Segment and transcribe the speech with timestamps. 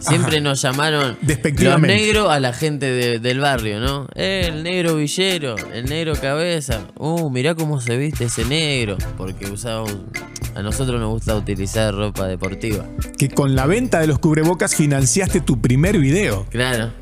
[0.00, 1.16] Siempre nos llamaron
[1.64, 4.06] los negros a la gente de- del barrio, ¿no?
[4.14, 6.80] Eh, el negro villero, el negro cabeza.
[6.98, 8.96] Uh, mirá cómo se viste ese negro.
[9.16, 10.06] Porque usaba un-
[10.54, 12.84] a nosotros nos gusta utilizar ropa deportiva.
[13.18, 16.46] Que con la venta de los cubrebocas financiaste tu primer video.
[16.50, 16.92] Claro.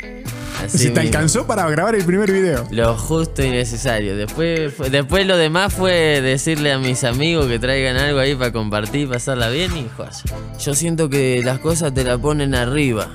[0.65, 1.01] Así si te mismo.
[1.03, 2.67] alcanzó para grabar el primer video.
[2.71, 4.17] Lo justo y necesario.
[4.17, 9.09] Después, después lo demás fue decirle a mis amigos que traigan algo ahí para compartir,
[9.09, 10.11] pasarla bien y joya.
[10.59, 13.09] Yo siento que las cosas te la ponen arriba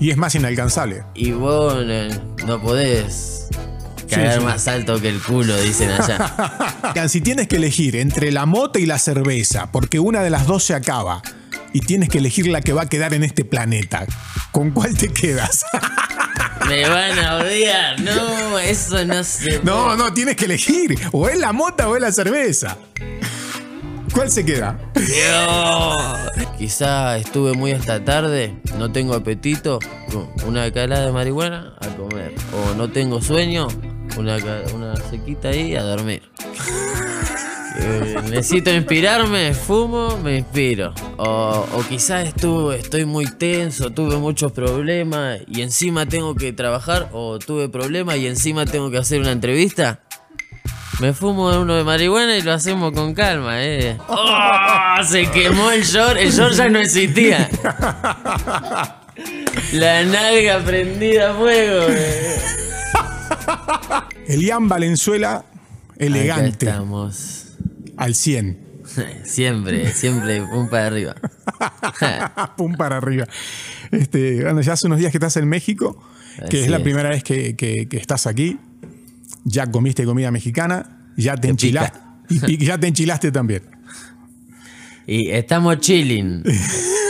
[0.00, 1.04] Y es más inalcanzable.
[1.14, 2.08] y vos eh,
[2.46, 3.48] no podés
[4.10, 4.44] caer sí.
[4.44, 6.64] más alto que el culo, dicen allá.
[7.08, 10.64] Si tienes que elegir entre la moto y la cerveza, porque una de las dos
[10.64, 11.22] se acaba,
[11.72, 14.04] y tienes que elegir la que va a quedar en este planeta,
[14.50, 15.64] ¿con cuál te quedas?
[16.68, 18.00] Me van a odiar.
[18.00, 20.98] No, eso no se no, no, tienes que elegir.
[21.12, 22.76] O es la moto o es la cerveza.
[24.12, 24.78] ¿Cuál se queda?
[24.94, 25.96] Dios.
[26.58, 29.78] Quizá estuve muy hasta tarde, no tengo apetito,
[30.44, 32.34] una calada de marihuana a comer.
[32.52, 33.68] O no tengo sueño,
[34.16, 34.38] una,
[34.74, 36.22] una sequita ahí a dormir.
[37.76, 40.94] Eh, necesito inspirarme, fumo, me inspiro.
[41.16, 47.08] O, o quizás estuve, estoy muy tenso, tuve muchos problemas y encima tengo que trabajar,
[47.12, 50.00] o tuve problemas y encima tengo que hacer una entrevista.
[51.00, 53.96] Me fumo uno de marihuana y lo hacemos con calma, eh.
[54.08, 55.02] ¡Oh!
[55.04, 57.48] Se quemó el short, el short ya no existía.
[59.72, 62.40] La nalga prendida a fuego, eh.
[64.26, 65.44] Elian Valenzuela, Acá
[65.98, 67.47] elegante, estamos.
[67.98, 68.66] Al 100.
[69.24, 71.14] Siempre, siempre, un para arriba.
[72.56, 73.26] Pum para arriba.
[73.90, 76.02] Este, bueno, ya hace unos días que estás en México,
[76.36, 76.82] que Así es la es.
[76.82, 78.58] primera vez que, que- que estás aquí.
[79.44, 81.98] Ya comiste comida mexicana, ya te Que enchilaste.
[82.30, 83.62] Y, y ya te enchilaste también.
[85.06, 86.42] Y estamos chilling.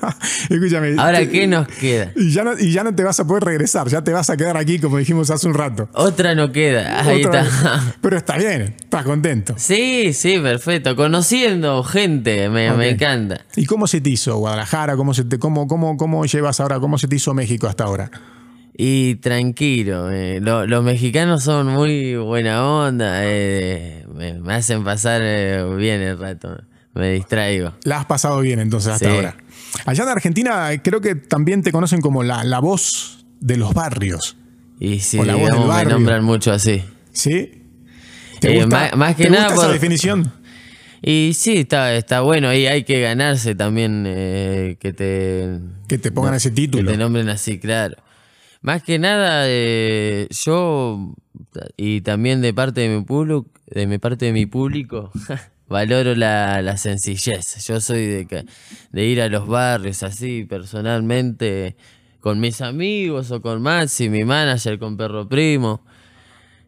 [0.50, 0.94] Escúchame.
[0.98, 2.12] Ahora, te- ¿qué nos queda?
[2.16, 4.36] Y ya, no, y ya no te vas a poder regresar, ya te vas a
[4.36, 5.88] quedar aquí, como dijimos hace un rato.
[5.94, 7.00] Otra no queda.
[7.04, 7.94] Ahí Otra está.
[8.00, 9.54] Pero está bien, estás contento.
[9.56, 10.96] Sí, sí, perfecto.
[10.96, 13.42] Conociendo gente, me, encanta.
[13.56, 14.96] ¿Y cómo se te hizo Guadalajara?
[14.96, 16.78] ¿Cómo, se te, cómo, cómo, ¿Cómo llevas ahora?
[16.80, 18.10] ¿Cómo se te hizo México hasta ahora?
[18.80, 25.20] Y tranquilo, eh, lo- los mexicanos son muy buena onda, eh, me, me hacen pasar
[25.24, 26.56] eh, bien el rato,
[26.94, 27.72] me distraigo.
[27.82, 29.16] La has pasado bien entonces hasta Sí.
[29.16, 29.34] ahora.
[29.86, 34.36] Allá en Argentina creo que también te conocen como la, la voz de los barrios.
[34.80, 35.94] Y sí, O la voz del me barrio.
[35.94, 36.82] nombran mucho así.
[37.12, 37.64] ¿Sí?
[38.40, 40.32] ¿Te Eh, gusta, más- más que te nada gusta esa por- definición?
[41.02, 45.58] Y sí, está, está bueno, y hay que ganarse también eh, que te...
[45.86, 46.86] Que te pongan ese título.
[46.90, 47.96] Que te nombren así, claro.
[48.62, 51.14] Más que nada, eh, yo
[51.76, 55.12] y también de parte de mi público, de mi parte de mi público,
[55.68, 57.64] valoro la, la sencillez.
[57.66, 58.44] Yo soy de, que-
[58.92, 61.76] de ir a los barrios así personalmente
[62.20, 65.82] con mis amigos o con Maxi, mi manager, con Perro Primo.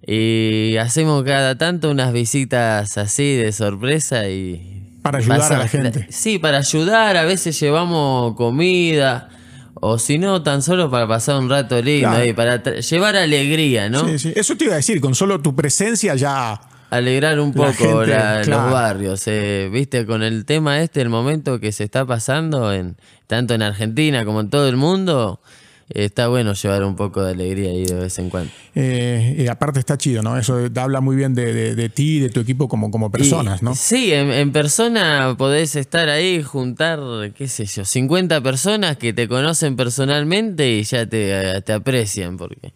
[0.06, 4.99] Y hacemos cada tanto unas visitas así de sorpresa y...
[5.03, 6.06] Para ayudar pasa- a la gente.
[6.10, 9.28] Sí, para ayudar, a veces llevamos comida,
[9.75, 12.25] o si no, tan solo para pasar un rato lindo Claro.
[12.27, 14.06] y para llevar alegría, ¿no?
[14.09, 14.33] Sí, sí.
[14.37, 16.60] Eso te iba a decir, con solo tu presencia ya...
[16.91, 18.62] Alegrar un La poco gente, la- claro.
[18.65, 19.23] los barrios.
[19.27, 22.97] eh, Viste, con el tema este, el momento que se está pasando, en
[23.27, 25.41] tanto en Argentina como en todo el mundo,
[25.89, 28.51] eh, está bueno llevar un poco de alegría ahí de vez en cuando.
[28.75, 30.37] eh, y aparte está chido, ¿no?
[30.39, 33.11] Eso te habla muy bien de, de- de ti y de tu equipo como, como
[33.11, 33.75] personas, Y- ¿no?
[33.75, 37.01] Sí, en, en persona podés estar ahí, juntar,
[37.37, 42.72] qué sé yo, 50 personas que te conocen personalmente y ya te, te aprecian porque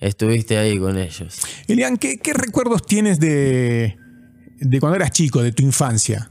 [0.00, 1.40] estuviste ahí con ellos.
[1.66, 3.96] Elian, ¿qué, qué recuerdos tienes de,
[4.60, 6.30] de cuando eras chico, de tu infancia?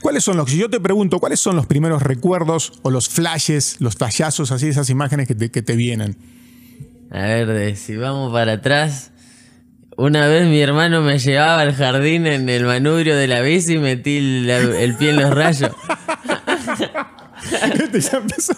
[0.00, 3.76] ¿Cuáles son los, si yo te pregunto, cuáles son los primeros recuerdos o los flashes,
[3.80, 6.16] los flashazos, así, esas imágenes que te, que te vienen?
[7.10, 9.10] A ver, de- si vamos para atrás.
[9.98, 13.78] Una vez mi hermano me llevaba al jardín en el manubrio de la bici y
[13.78, 15.70] metí la- el pie en los rayos.
[18.00, 18.52] Ya empezó.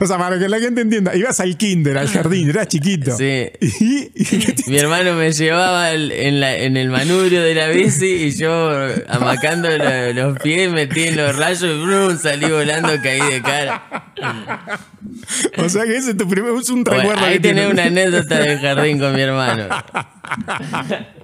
[0.00, 3.16] o sea, para que la gente entienda, ibas al kinder, al jardín, eras chiquito.
[3.16, 3.50] Sí.
[3.60, 8.06] Y, y- Mi hermano me llevaba el- en, la- en el manubrio de la bici
[8.06, 8.70] y yo
[9.08, 14.12] amacando lo- los pies metí en los rayos y brum, salí volando, caí de cara.
[15.58, 17.24] o sea que ese es tu primer, es un Bueno, recuerdo.
[17.26, 19.68] ahí que tenés una anécdota del jardín con mi hermano.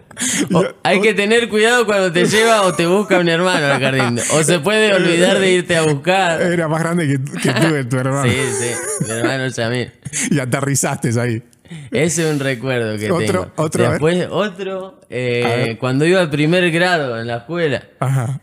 [0.53, 4.19] O- hay que tener cuidado cuando te lleva o te busca un hermano al jardín.
[4.35, 6.41] O se puede olvidar de irte a buscar.
[6.43, 8.25] Era más grande que, que tú, tu hermano.
[8.31, 9.93] Sí, sí, mi hermano Yamil.
[10.31, 11.43] Y aterrizaste ahí.
[11.93, 13.53] Ese es un recuerdo que Otro- tengo.
[13.57, 13.91] otro.
[13.91, 17.85] Después, otro, eh, cuando iba al primer grado en la escuela.
[18.01, 18.41] Ajá.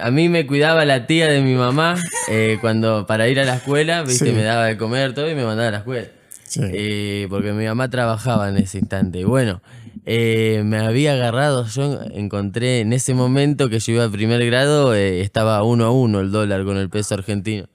[0.00, 1.94] a mí me cuidaba la tía de mi mamá
[2.28, 4.32] eh, cuando para ir a la escuela, viste, Sí.
[4.32, 6.08] me daba de comer todo y me mandaba a la escuela.
[6.46, 6.60] Sí.
[6.62, 9.20] Eh, porque mi mamá trabajaba en ese instante.
[9.20, 9.62] Y bueno,
[10.08, 14.94] eh, me había agarrado, yo encontré en ese momento que yo iba a primer grado,
[14.94, 17.68] eh, estaba uno a uno el dólar con el peso argentino.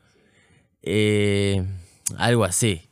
[0.81, 1.61] Eh,
[2.17, 2.83] algo así.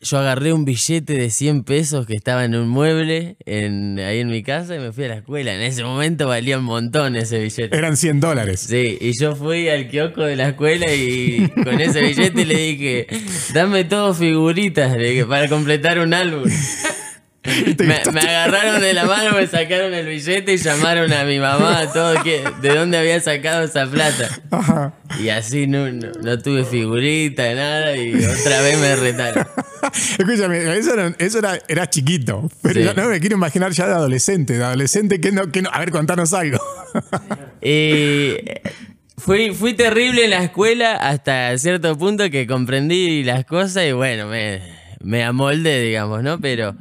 [0.00, 4.28] Yo agarré un billete de 100 pesos que estaba en un mueble en, ahí en
[4.28, 5.54] mi casa y me fui a la escuela.
[5.54, 7.74] En ese momento valía un montón ese billete.
[7.74, 8.60] Eran 100 dólares.
[8.68, 13.06] Sí, y yo fui al kiosco de la escuela y con ese billete le dije,
[13.54, 16.50] dame todo figuritas le dije, para completar un álbum.
[17.78, 21.92] Me, me agarraron de la mano, me sacaron el billete y llamaron a mi mamá,
[21.92, 24.28] todo que, de dónde había sacado esa plata.
[24.52, 24.94] Ajá.
[25.18, 29.44] Y así no, no, no tuve figurita, nada, y otra vez me retaron.
[30.18, 32.48] Escúchame, eso era, eso era, era chiquito.
[32.62, 32.96] Pero Sí.
[32.96, 34.56] no me quiero imaginar ya de adolescente.
[34.56, 36.58] De adolescente, que no, que no- a ver, contanos algo.
[39.18, 44.26] Fui, fui terrible en la escuela hasta cierto punto que comprendí las cosas y bueno,
[44.26, 44.60] me,
[45.00, 46.40] me amoldé, digamos, ¿no?
[46.40, 46.74] Pero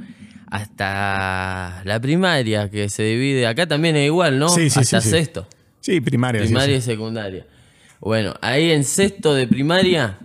[0.51, 4.49] hasta la primaria, que se divide, acá también es igual, ¿no?
[4.49, 5.47] Sí, sí, hasta sí, sexto,
[5.79, 6.41] Sí, primaria.
[6.41, 7.45] primaria y secundaria.
[7.99, 10.19] Bueno, ahí en sexto de primaria,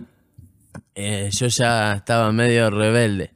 [0.95, 3.31] eh, yo ya estaba medio rebelde.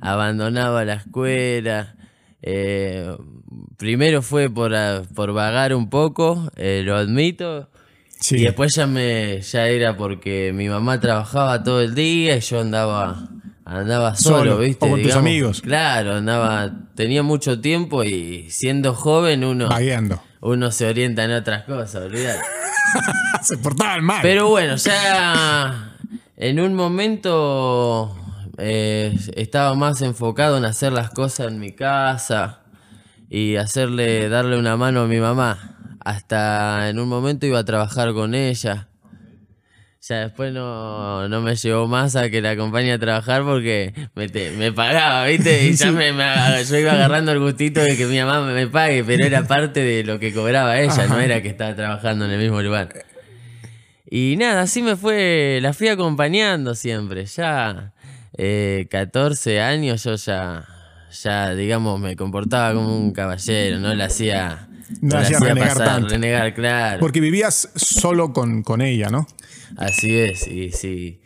[0.00, 1.94] Abandonaba la escuela.
[2.42, 3.16] eh,
[3.78, 4.72] primero fue por,
[5.14, 7.70] por vagar un poco, eh, lo admito.
[8.20, 8.36] Sí.
[8.36, 12.60] Y después ya me ya era porque mi mamá trabajaba todo el día y yo
[12.60, 13.28] andaba
[13.64, 14.86] andaba solo, Solo, ¿viste?
[14.86, 15.60] o con tus amigos.
[15.62, 20.20] Claro, andaba tenía mucho tiempo y siendo joven uno Vagueando.
[20.40, 22.40] uno se orienta en otras cosas, olvidate.
[23.42, 24.20] Se portaban mal.
[24.22, 25.96] Pero bueno, ya
[26.36, 28.14] en un momento
[28.58, 32.60] eh, estaba más enfocado en hacer las cosas en mi casa
[33.28, 35.76] y hacerle, darle una mano a mi mamá.
[36.04, 38.88] Hasta en un momento iba a trabajar con ella.
[40.06, 44.28] Ya después no, no me llevó más a que la acompañe a trabajar porque me,
[44.28, 45.64] te- me pagaba, ¿viste?
[45.66, 49.24] Y ya me, yo iba agarrando el gustito de que mi mamá me pague, pero
[49.24, 52.60] era parte de lo que cobraba ella, no era que estaba trabajando en el mismo
[52.60, 52.90] lugar.
[54.10, 57.24] Y nada, así me fue, la fui acompañando siempre.
[57.24, 57.92] Ya
[58.36, 60.66] eh, 14 años yo ya,
[61.22, 64.68] ya, digamos, me comportaba como un caballero, no le hacía,
[65.00, 66.08] No le hacía renegar tanto.
[66.10, 67.00] renegar, claro.
[67.00, 69.26] Porque vivías solo con, con ella, ¿no?
[69.76, 71.20] Así es, y si,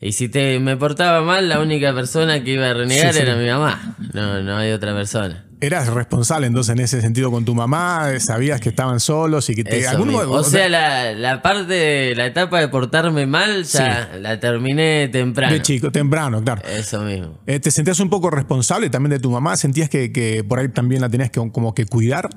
[0.00, 3.22] y si te, me portaba mal, la única persona que iba a renegar Sí, sí.
[3.26, 3.96] era mi mamá.
[4.12, 5.42] No, no hay otra persona.
[5.58, 9.64] Eras responsable entonces en ese sentido con tu mamá, sabías que estaban solos y que
[9.64, 9.78] te...
[9.78, 10.24] Eso algún mismo.
[10.26, 15.54] mo- o sea, la, la parte, la etapa de portarme mal, ya la terminé temprano.
[15.54, 16.60] de chico, temprano, claro.
[16.68, 17.38] Eso mismo.
[17.46, 19.56] Eh, ¿Te sentías un poco responsable también de tu mamá?
[19.56, 22.28] ¿Sentías que, que por ahí también la tenías que como que cuidar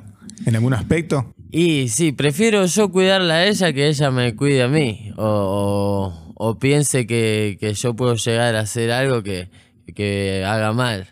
[0.45, 1.33] en algún aspecto?
[1.51, 5.11] Y sí, prefiero yo cuidarla a ella que ella me cuide a mí.
[5.17, 9.49] O, o- o piense que, que yo puedo llegar a hacer algo que,
[9.95, 11.07] que haga mal.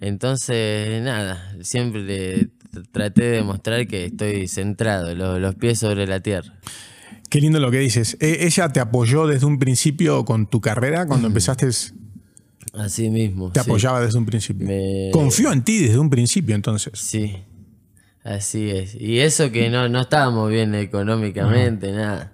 [0.00, 2.42] Entonces, nada, siempre le
[2.72, 6.54] tr- traté de demostrar que estoy centrado, lo- los pies sobre la tierra.
[7.30, 8.16] Qué lindo lo que dices.
[8.20, 11.06] Eh, ¿Ella te apoyó desde un principio con tu carrera?
[11.06, 11.68] Cuando empezaste,
[12.74, 13.50] Así mismo.
[13.50, 13.68] te sí.
[13.68, 14.66] apoyaba desde un principio.
[14.66, 16.92] Me- Confió en ti desde un principio entonces.
[16.98, 17.34] Sí,
[18.36, 18.94] así es.
[18.94, 22.32] Y eso que no, no estábamos bien económicamente, nada.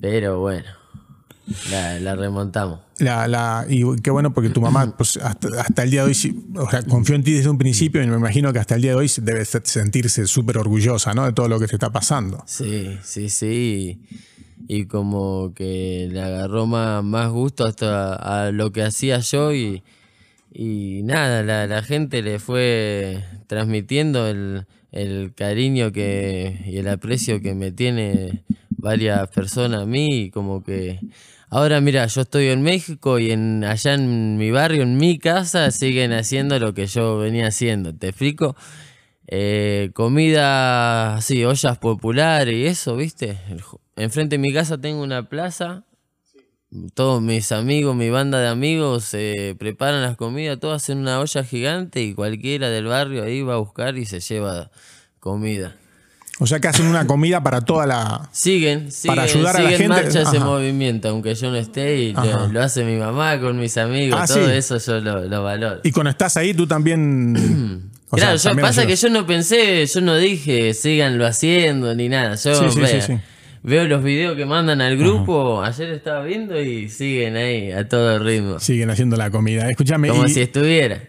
[0.00, 0.66] Pero bueno,
[1.70, 2.80] la, la remontamos.
[2.98, 6.44] La, la, y qué bueno porque tu mamá pues, hasta, hasta el día de hoy
[6.56, 8.92] o sea, confió en ti desde un principio y me imagino que hasta el día
[8.92, 11.24] de hoy debe se- sentirse súper orgullosa ¿no?
[11.24, 12.42] de todo lo que te está pasando.
[12.46, 13.98] Sí, sí, sí.
[14.68, 19.52] Y, y como que le agarró más, más gusto hasta a lo que hacía yo
[19.52, 19.82] y,
[20.52, 27.40] y nada, la, la gente le fue transmitiendo el, el cariño que, y el aprecio
[27.40, 28.44] que me tiene
[28.76, 31.00] varias personas a mí como que
[31.48, 35.70] ahora mira, yo estoy en México y en allá en mi barrio, en mi casa,
[35.70, 38.56] siguen haciendo lo que yo venía haciendo, ¿te explico?
[39.26, 43.38] Eh, comida, así, ollas populares y eso, ¿viste?
[43.96, 45.84] Enfrente de mi casa tengo una plaza.
[46.94, 51.44] Todos mis amigos, mi banda de amigos, se preparan las comidas, todas en una olla
[51.44, 54.70] gigante y cualquiera del barrio ahí va a buscar y se lleva
[55.20, 55.76] comida.
[56.38, 58.28] O sea que hacen una comida para toda la...
[58.32, 62.12] Siguen, siguen, Para ayudar a la gente, marcha ese movimiento, aunque yo no esté y
[62.14, 64.52] lo, lo hace mi mamá con mis amigos, Ah, todo sí.
[64.52, 65.80] eso yo lo, lo valoro.
[65.84, 67.34] Y cuando estás ahí tú también...
[68.10, 72.08] claro, sea, yo, también pasa que yo no pensé, yo no dije síganlo haciendo ni
[72.08, 72.34] nada.
[72.36, 73.20] Yo Sí, sí, vea, sí, sí.
[73.62, 78.18] Veo los videos que mandan al grupo, ayer estaba viendo y siguen ahí a todo
[78.18, 78.58] ritmo.
[78.60, 79.68] Siguen haciendo la comida.
[79.68, 81.02] Escúchame, Como y, si estuviera.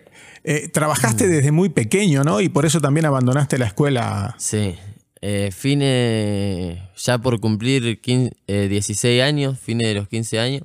[0.43, 2.41] eh, trabajaste desde muy pequeño, ¿no?
[2.41, 4.35] Y por eso también abandonaste la escuela.
[4.37, 4.75] Sí.
[5.21, 10.63] Eh, fines, ya por cumplir 15, eh, 16 años, fines de los 15 años,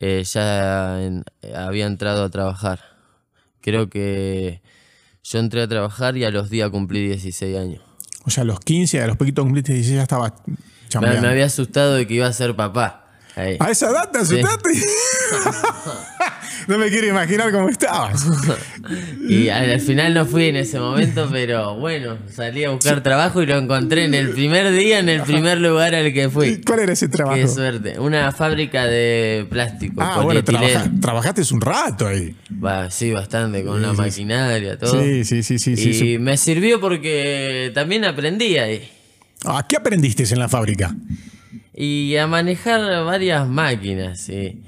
[0.00, 2.80] eh, ya en- eh, había entrado a trabajar.
[3.60, 4.60] Creo que
[5.24, 7.82] yo entré a trabajar y a los días cumplí 16 años.
[8.24, 10.34] O sea, a los 15, a los poquitos cumpliste 16, ya estaba
[11.00, 12.96] Me, me había asustado de que iba a ser papá.
[13.36, 13.56] Ahí.
[13.60, 14.70] ¿A esa edad te asustaste?
[16.66, 18.26] no me quiero imaginar cómo estabas.
[19.28, 23.40] Y al, al final no fui en ese momento, pero bueno, salí a buscar trabajo
[23.42, 26.60] y lo encontré en el primer día, en el primer lugar al que fui.
[26.66, 27.36] ¿Cuál era ese trabajo?
[27.38, 27.98] Qué suerte.
[28.00, 30.02] Una fábrica de plástico.
[30.02, 32.34] Ah, bueno, trabaja- trabajaste un rato ahí.
[32.90, 35.00] Sí, bastante, con la maquinaria, todo.
[35.00, 35.76] Sí, sí, sí, sí.
[35.76, 36.18] sí, y sí.
[36.18, 38.90] me sirvió porque también aprendí ahí.
[39.44, 40.94] Ah, ¿Qué aprendiste en la fábrica?
[41.74, 44.62] Y a manejar varias máquinas, sí.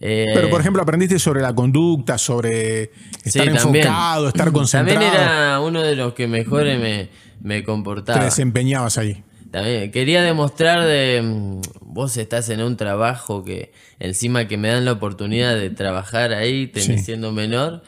[0.00, 2.90] Eh, Pero, por ejemplo, aprendiste sobre la conducta, sobre
[3.24, 5.00] estar sí, enfocado, estar concentrado.
[5.00, 7.08] También era uno de los que mejores me,
[7.42, 8.22] me Te comportaba.
[8.24, 9.22] desempeñabas ahí.
[9.50, 14.84] También quería demostrar de mm, vos estás en un trabajo que encima que me dan
[14.84, 17.04] la oportunidad de trabajar ahí, tenés Sí.
[17.06, 17.82] siendo menor,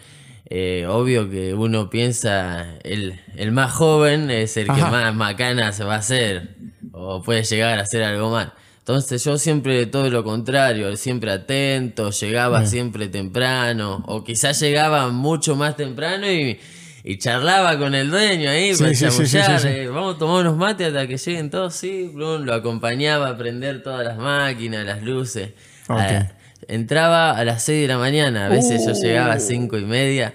[0.50, 5.84] eh, obvio que uno piensa el, el más joven es el que más macana se
[5.84, 6.56] va a hacer
[6.92, 8.52] o puede llegar a hacer algo mal.
[8.78, 15.54] Entonces yo siempre todo lo contrario, siempre atento, llegaba siempre temprano o quizás llegaba mucho
[15.54, 16.58] más temprano y,
[17.04, 20.40] y charlaba con el dueño ahí Sí, para sí, chamullar, sí, eh, vamos a tomar
[20.40, 24.84] unos mates hasta que lleguen todos, sí, plum, lo acompañaba a prender todas las máquinas,
[24.84, 25.50] las luces.
[25.88, 25.98] Ok.
[26.00, 26.32] A-
[26.68, 29.40] entraba a las 6 de la mañana, a veces yo llegaba a Uh.
[29.40, 30.34] 5 y media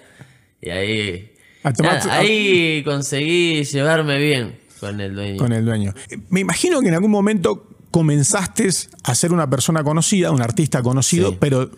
[0.61, 1.31] y ahí,
[1.63, 5.37] A tomar- nada, ahí conseguí llevarme bien con el dueño.
[5.37, 5.93] con el dueño.
[6.09, 8.67] Eh, Me imagino que en algún momento comenzaste
[9.03, 11.37] a ser una persona conocida, un artista conocido, Sí.
[11.39, 11.71] pero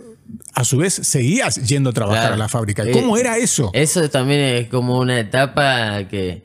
[0.55, 2.33] a su vez seguías yendo a trabajar Claro.
[2.35, 2.83] a la fábrica.
[2.83, 3.69] Eh, ¿Cómo era eso?
[3.73, 6.41] Eso también es como una etapa que,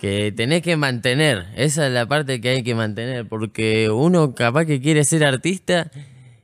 [0.00, 1.46] que tenés que mantener.
[1.56, 5.90] Esa es la parte que hay que mantener, porque uno capaz que quiere ser artista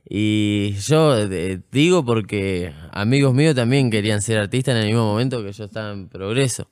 [0.09, 5.43] y yo eh, digo porque amigos míos también querían ser artistas en el mismo momento
[5.43, 6.67] que yo estaba en progreso.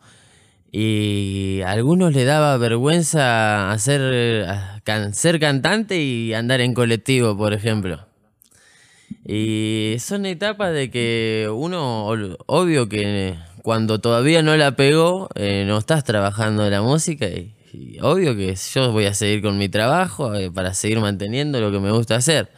[0.72, 4.48] Y a algunos le daba vergüenza hacer,
[4.84, 8.06] can- ser cantante y andar en colectivo, por ejemplo.
[9.25, 12.08] Y son etapas de que uno,
[12.48, 17.53] obvio que cuando todavía no la pegó, eh, no estás trabajando la música y,
[18.01, 21.79] obvio que yo voy a seguir con mi trabajo eh, para seguir manteniendo lo que
[21.79, 22.50] me gusta hacer.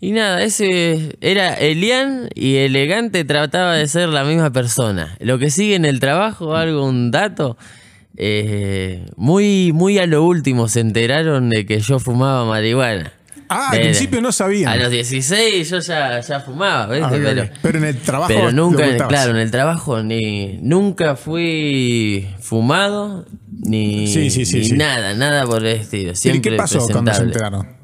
[0.00, 5.16] Y nada, ese era Elian y Elegante trataba de ser la misma persona.
[5.20, 7.56] Lo que sigue en el trabajo, algo, un dato,
[8.16, 13.12] eh, muy, muy a lo último se enteraron de que yo fumaba marihuana.
[13.48, 14.72] Ah, al De- principio no sabían.
[14.72, 17.04] A los 16 yo ya, ya fumaba, ¿viste?
[17.04, 23.24] Ah, pero, en el trabajo pero nunca, claro, en el trabajo ni nunca fui fumado
[23.48, 26.12] ni, Sí, sí, sí, ni nada, nada por el estilo.
[26.12, 27.75] ¿Y Siempre qué pasó cuando se enteraron?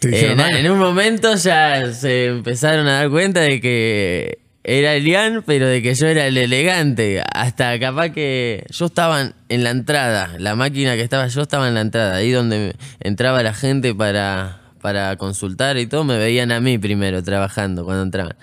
[0.00, 4.94] ¿Te Eh, na- en un momento ya se empezaron a dar cuenta de que era
[4.94, 7.22] Elian, pero de que yo era el elegante.
[7.34, 11.74] Hasta capaz que yo estaba en la entrada, la máquina que estaba yo estaba en
[11.74, 16.60] la entrada, ahí donde entraba la gente para, para consultar y todo, me veían a
[16.60, 18.36] mí primero trabajando cuando entraban.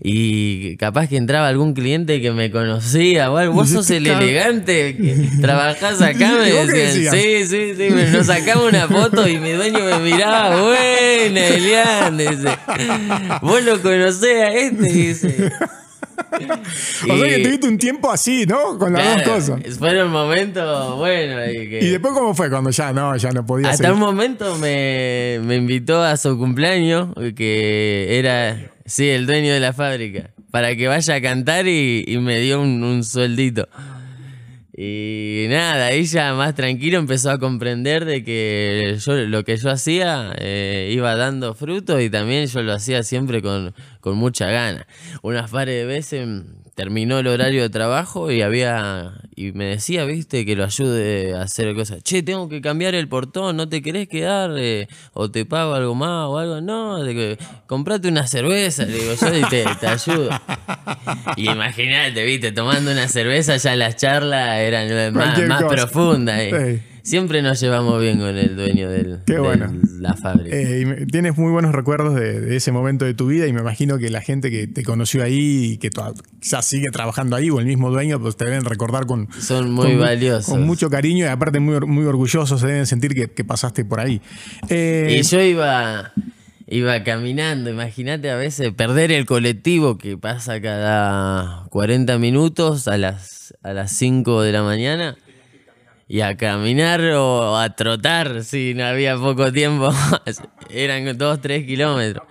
[0.00, 3.28] Y capaz que entraba algún cliente que me conocía.
[3.28, 7.14] Vos sos el elegante que trabajás acá, me ¿Y vos qué decían.
[7.14, 7.94] Sí, sí, sí.
[7.94, 10.60] me- Nos sacamos una foto y mi dueño me miraba.
[10.62, 12.16] Buena, Elian.
[12.18, 12.48] Dice.
[13.42, 15.52] Vos lo conocés a este, dice.
[17.10, 18.78] O sea que tuviste un tiempo así, ¿no?
[18.78, 19.78] Con las claro, dos cosas.
[19.78, 21.48] Fueron momentos buenos.
[21.48, 23.92] y que- ¿Y después cómo fue cuando ya no, ya no podía hasta seguir?
[23.94, 29.72] un momento me, me invitó a su cumpleaños, que era, sí, el dueño de la
[29.72, 33.68] fábrica, para que vaya a cantar y, me dio un, sueldito.
[34.76, 40.34] Y nada, ya más tranquilo empezó a comprender de que yo lo que yo hacía
[40.36, 44.86] eh, iba dando fruto y también yo lo hacía siempre con, con mucha gana.
[45.22, 46.28] Unas pares de veces
[46.74, 51.42] terminó el horario de trabajo y había y me decía, viste, que lo ayude a
[51.42, 52.02] hacer cosas.
[52.02, 54.52] Che, tengo que cambiar el portón, ¿no te querés quedar?
[54.56, 56.60] Eh, o te pago algo más o algo.
[56.60, 60.30] No, de comprate una cerveza, le digo yo y te, te ayudo.
[61.36, 66.38] Y imagínate, viste, tomando una cerveza ya las charlas eran más, más profundas.
[66.40, 66.82] eh.
[67.04, 70.56] Siempre nos llevamos bien con el dueño del, Qué de la fábrica.
[70.56, 73.98] Eh, tienes muy buenos recuerdos de, de ese momento de tu vida y me imagino
[73.98, 75.90] que la gente que te conoció ahí y que
[76.40, 79.88] quizás sigue trabajando ahí o el mismo dueño, pues te deben recordar con, Son muy
[79.88, 80.46] con valiosos.
[80.46, 84.00] Con mucho cariño y aparte muy, muy orgullosos, se deben sentir que, que pasaste por
[84.00, 84.22] ahí.
[84.70, 86.14] Eh, Y yo iba,
[86.66, 93.54] iba caminando, imagínate a veces perder el colectivo que pasa cada 40 minutos a las,
[93.62, 95.18] a las 5 de la mañana.
[96.06, 99.92] Y a caminar o a trotar si no había poco tiempo.
[100.70, 102.26] Eran dos, tres kilómetros.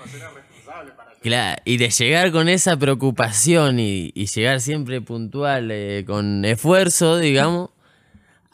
[1.22, 7.70] Claro, y de llegar con esa preocupación y, llegar siempre puntual, eh, con esfuerzo, digamos,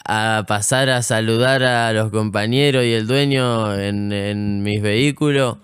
[0.05, 5.57] a pasar a saludar a los compañeros y el dueño en, en mis vehículos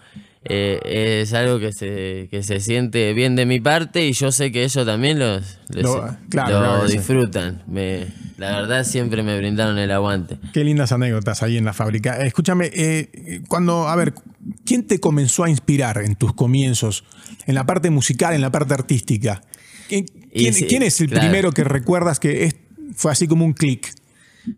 [0.47, 4.51] eh, es algo que se, que se siente bien de mi parte y yo sé
[4.51, 7.63] que ellos también los, lo, disfrutan.
[7.65, 8.05] Me,
[8.37, 10.37] la verdad siempre me brindaron el aguante.
[10.53, 12.23] Qué lindas anécdotas ahí en la fábrica.
[12.23, 14.13] Escúchame, eh, cuando, a ver,
[14.65, 17.05] ¿quién te comenzó a inspirar en tus comienzos,
[17.47, 19.41] en la parte musical, en la parte artística?
[19.89, 22.53] ¿Quién, quién, es el primero que recuerdas que
[22.93, 23.91] fue así como un clic?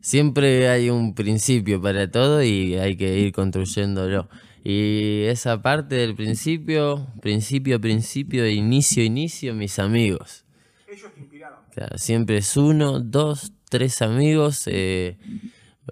[0.01, 4.27] Siempre hay un principio para todo y hay que ir construyéndolo.
[4.69, 10.43] Y esa parte del principio, principio, principio, inicio, inicio, mis amigos.
[10.89, 11.59] Ellos te inspiraron.
[11.95, 14.63] siempre es uno, dos, tres amigos.
[14.65, 15.15] Eh,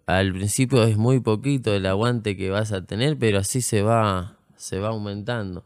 [0.05, 4.39] al principio es muy poquito el aguante que vas a tener, pero así se va,
[4.58, 5.65] se va aumentando.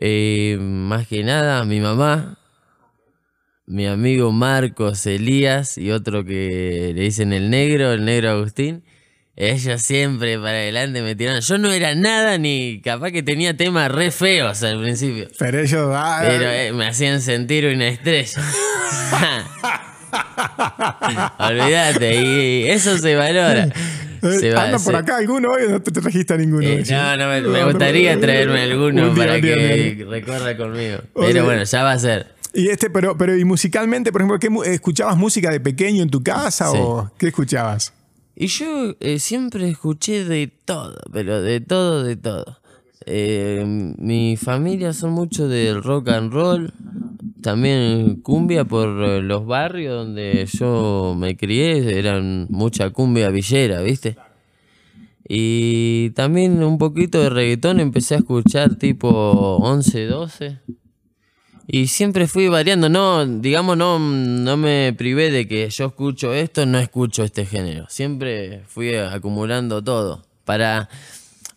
[0.00, 2.38] Eh, más que nada, mi mamá,
[3.66, 8.84] mi amigo Marcos Elías y otro que le dicen el negro, el negro Agustín
[9.40, 11.40] ellos siempre para adelante me tiraron.
[11.40, 15.28] Yo no era nada ni capaz que tenía temas re feos al principio.
[15.38, 15.92] Pero ellos.
[15.94, 18.42] Ah, Pero eh, me hacían sentir una estrella.
[21.38, 23.68] Olvídate, y eso se valora.
[24.22, 26.66] Eh, se ¿Anda por acá alguno hoy no te trajiste a ninguno?
[26.66, 30.98] Eh, no, no, me, gustaría traerme alguno para que recorra conmigo.
[31.14, 32.26] Pero bueno, ya va a ser.
[32.54, 36.24] Y este, pero, pero y musicalmente, por ejemplo, ¿qué, ¿escuchabas música de pequeño en tu
[36.24, 37.92] casa o qué escuchabas?
[38.40, 42.60] Y yo eh, siempre escuché de todo, pero de todo, de todo.
[43.04, 43.64] Eh,
[43.98, 46.72] mi familia son mucho del rock and roll,
[47.42, 54.16] también cumbia por eh, los barrios donde yo me crié, eran mucha cumbia villera, ¿viste?
[55.28, 60.58] Y también un poquito de reggaetón empecé a escuchar tipo 11, 12.
[61.70, 66.64] Y siempre fui variando, no, digamos, no, no me privé de que yo escucho esto,
[66.64, 67.84] no escucho este género.
[67.90, 70.24] Siempre fui acumulando todo.
[70.46, 70.88] Para,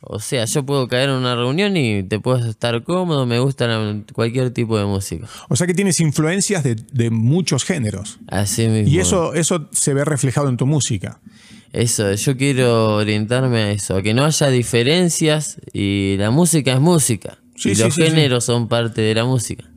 [0.01, 3.69] o sea, yo puedo caer en una reunión y te puedes estar cómodo, me gusta
[4.11, 5.27] cualquier tipo de música.
[5.47, 8.19] O sea que tienes influencias de, muchos géneros.
[8.27, 8.89] Así mismo.
[8.89, 11.21] Y eso, eso se ve reflejado en tu música.
[11.71, 16.81] Eso, yo quiero orientarme a eso, a que no haya diferencias y la música es
[16.81, 17.37] música.
[17.63, 19.71] y los géneros son parte de la música.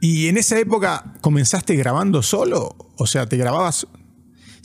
[0.00, 2.76] ¿Y en esa época comenzaste grabando solo?
[2.96, 3.86] O sea, ¿te grababas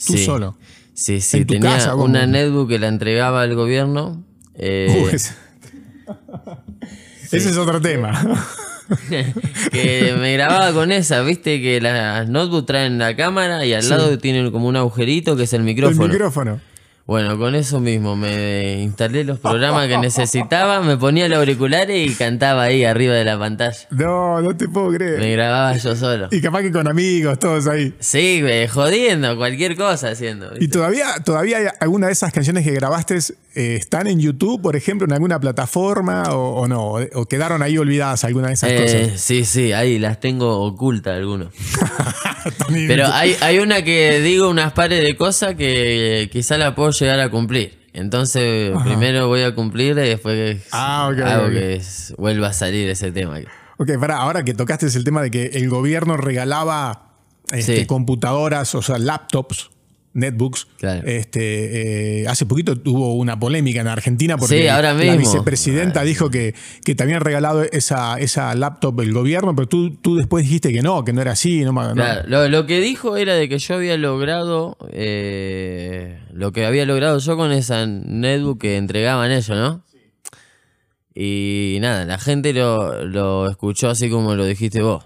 [0.06, 0.56] tú solo?
[0.94, 4.24] Sí, sí, tenía una netbook que la entregaba al gobierno.
[4.54, 5.34] Eh, ese
[7.50, 8.12] es otro tema.
[9.72, 14.18] que me grababa con esa, viste que las notebooks traen la cámara y al lado
[14.18, 16.04] tienen como un agujerito que es el micrófono.
[16.04, 16.60] El micrófono.
[17.04, 22.14] Bueno, con eso mismo me instalé los programas que necesitaba, me ponía los auriculares y
[22.14, 23.76] cantaba ahí arriba de la pantalla.
[23.90, 25.18] No, no te puedo creer.
[25.18, 26.28] Me grababa yo solo.
[26.30, 27.92] Y capaz que con amigos, todos ahí.
[27.98, 30.52] Sí, jodiendo, cualquier cosa haciendo.
[30.60, 33.18] ¿Y todavía, todavía hay alguna de esas canciones que grabaste
[33.54, 36.94] eh, están en YouTube, por ejemplo, en alguna plataforma o, no?
[37.14, 39.20] ¿O quedaron ahí olvidadas alguna de esas eh, cosas?
[39.20, 41.48] Sí, sí, ahí las tengo ocultas algunas.
[42.68, 47.20] Pero hay, hay una que digo unas pares de cosas que quizá la puedo llegar
[47.20, 47.82] a cumplir.
[47.92, 51.82] Entonces, primero voy a cumplir y después ah, hago que
[52.16, 53.38] vuelva a salir ese tema.
[53.76, 57.16] Ok, para, ahora que tocaste el tema de que el gobierno regalaba
[57.50, 59.71] este, computadoras, o sea, laptops
[60.14, 60.66] netbooks.
[61.04, 66.94] Este, eh, hace poquito tuvo una polémica en Argentina porque la vicepresidenta dijo que, que
[66.94, 71.04] te habían regalado esa, esa laptop el gobierno, pero tú, tú después dijiste que no,
[71.04, 71.62] que no era así.
[71.64, 71.94] No,
[72.26, 77.36] Lo, que dijo era de que yo había logrado eh, lo que había logrado yo
[77.36, 79.84] con esa netbook que entregaban ellos, ¿no?
[81.14, 85.04] Y nada, la gente lo, lo escuchó así como lo dijiste vos.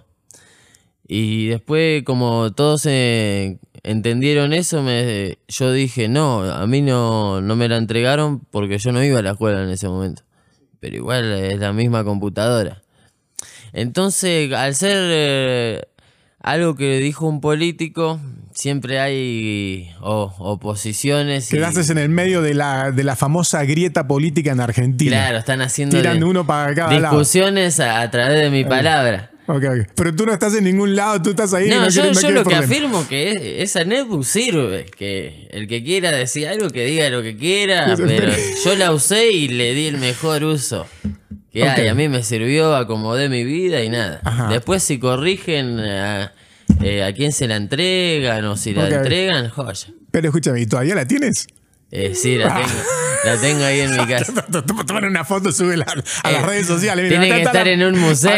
[1.08, 7.57] Y después, como todos se entendieron eso, me, yo dije, no, a mí no, no
[7.57, 10.22] me la entregaron porque yo no iba a la escuela en ese momento.
[10.81, 12.83] Pero igual es la misma computadora.
[13.72, 15.83] Entonces, al ser eh,
[16.40, 18.20] algo que dijo un político,
[18.53, 21.49] siempre hay oposiciones.
[21.49, 25.16] Quedaste en el medio de la, de la famosa grieta política en Argentina.
[25.16, 29.31] Claro, están haciendo uno para discusiones A, través de mi palabra.
[29.46, 29.88] Ok, ok.
[29.94, 31.68] Pero tú no estás en ningún lado, tú estás ahí.
[31.68, 34.87] No, no yo, yo lo que afirmo que esa netbook sirve.
[34.87, 37.94] Que el que quiera decir algo, que diga lo que quiera.
[38.06, 38.32] pero
[38.64, 40.87] yo la usé y le di el mejor uso
[41.52, 41.87] que hay.
[41.88, 44.20] A mí me sirvió, acomodé mi vida y nada.
[44.50, 45.78] Después, si corrigen.
[45.80, 46.28] eh,
[47.04, 49.88] a quién se la entregan o si la entregan, joya.
[50.11, 51.46] Pero escúchame, ¿y todavía la tienes?
[51.90, 52.68] Eh, sí, la tengo,
[53.26, 54.32] la tengo ahí en mi casa.
[54.86, 57.04] Tomar una foto, sube a Eh, las redes sociales.
[57.04, 58.32] Mira, tiene acá que estar en un museo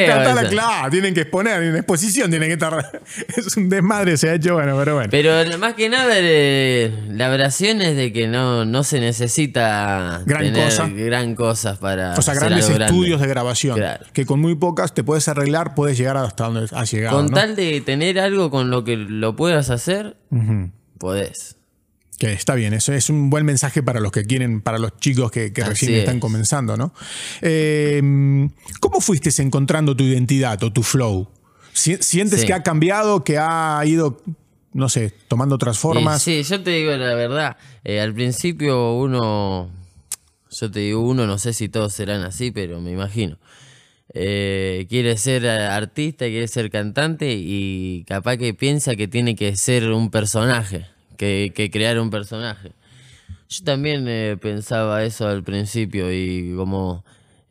[0.51, 3.01] claro, tienen que exponer en exposición, tienen que estar.
[3.37, 5.09] Es un desmadre, se ha hecho, bueno, pero bueno.
[5.11, 10.42] Pero más que nada, eh, la oración es de que no, no se necesita Gran
[10.42, 10.88] tener cosa.
[10.88, 12.14] gran cosas para.
[12.14, 12.87] o sea, grandes grande.
[12.87, 13.77] estudios de grabación.
[13.77, 14.07] Claro.
[14.12, 17.16] Que con muy pocas te puedes arreglar, puedes llegar hasta donde has llegado.
[17.16, 17.33] Con ¿no?
[17.37, 20.16] tal de tener algo con lo que lo puedas hacer,
[20.98, 21.58] podés.
[22.18, 25.31] Que está bien, eso es un buen mensaje para los que quieren, para los chicos
[25.31, 26.20] que, recién están es.
[26.20, 26.92] comenzando, ¿no?
[27.42, 28.00] Eh,
[28.81, 31.28] ¿Cómo fuiste encontrando tu identidad o tu flow?
[31.72, 32.46] Si- ¿Sientes Sí.
[32.48, 34.20] que ha cambiado, que ha ido,
[34.72, 36.20] no sé, tomando otras formas?
[36.20, 37.57] Sí, yo te digo la verdad.
[37.85, 39.70] eh, al principio uno.
[40.50, 43.38] Yo te digo uno, no sé si todos serán así, pero me imagino.
[44.12, 49.90] Eh, quiere ser artista, quiere ser cantante y capaz que piensa que tiene que ser
[49.90, 50.87] un personaje,
[51.18, 52.72] que, crear un personaje.
[53.50, 57.04] Yo también eh, pensaba eso al principio y como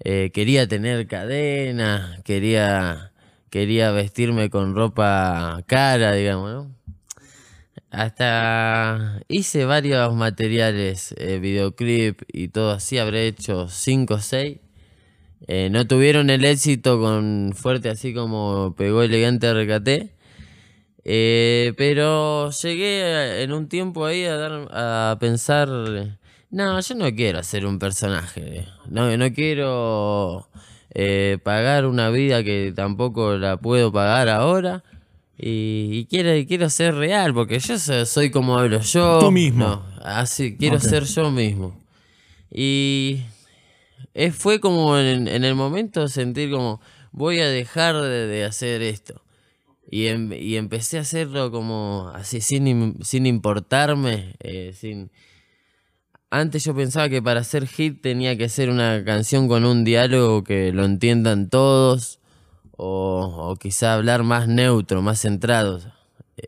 [0.04, 3.12] eh, quería tener cadena, quería,
[3.50, 6.78] quería vestirme con ropa cara, digamos, ¿no?
[7.92, 14.60] Hasta hice varios materiales, eh, videoclip y todo así, habré hecho 5 o 6.
[15.72, 20.17] no tuvieron el éxito con fuerte así como pegó elegante RKT.
[21.10, 25.70] Eh, pero llegué en un tiempo ahí a, dar, a pensar,
[26.50, 30.50] no, yo no quiero ser un personaje, no, no quiero
[30.94, 34.84] eh, pagar una vida que tampoco la puedo pagar ahora.
[35.38, 39.20] Y, y quiero, y quiero ser real, porque yo so- soy como hablo yo.
[39.20, 39.66] Tú mismo.
[39.66, 41.80] No, así, quiero ser yo mismo.
[42.52, 43.22] Y
[44.14, 48.82] eh, fue como en, en el momento sentir como, voy a dejar de, de hacer
[48.82, 49.22] esto.
[49.90, 55.12] Y, em- y empecé a hacerlo como así, sin, sin importarme, eh, sin...
[56.30, 60.44] Antes yo pensaba que para hacer hit tenía que ser una canción con un diálogo
[60.44, 62.20] que lo entiendan todos,
[62.76, 65.80] o, o quizá hablar más neutro, más centrado.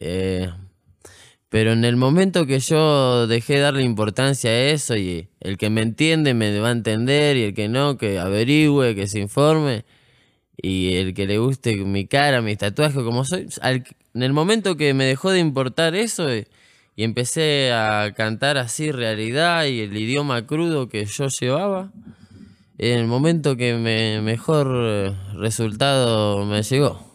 [0.02, 0.50] Eh,
[1.48, 5.70] pero en el momento que yo dejé de darle importancia a eso y el que
[5.70, 9.86] me entiende me va a entender y el que no, que averigüe, que se informe
[10.62, 14.76] y el que le guste mi cara, mis tatuajes, como soy, al- en el momento
[14.78, 16.48] que me dejó de importar eso eh,
[16.96, 21.92] y empecé a cantar así realidad y el idioma crudo que yo llevaba,
[22.78, 27.09] en el momento que me mejor eh, resultado me llegó.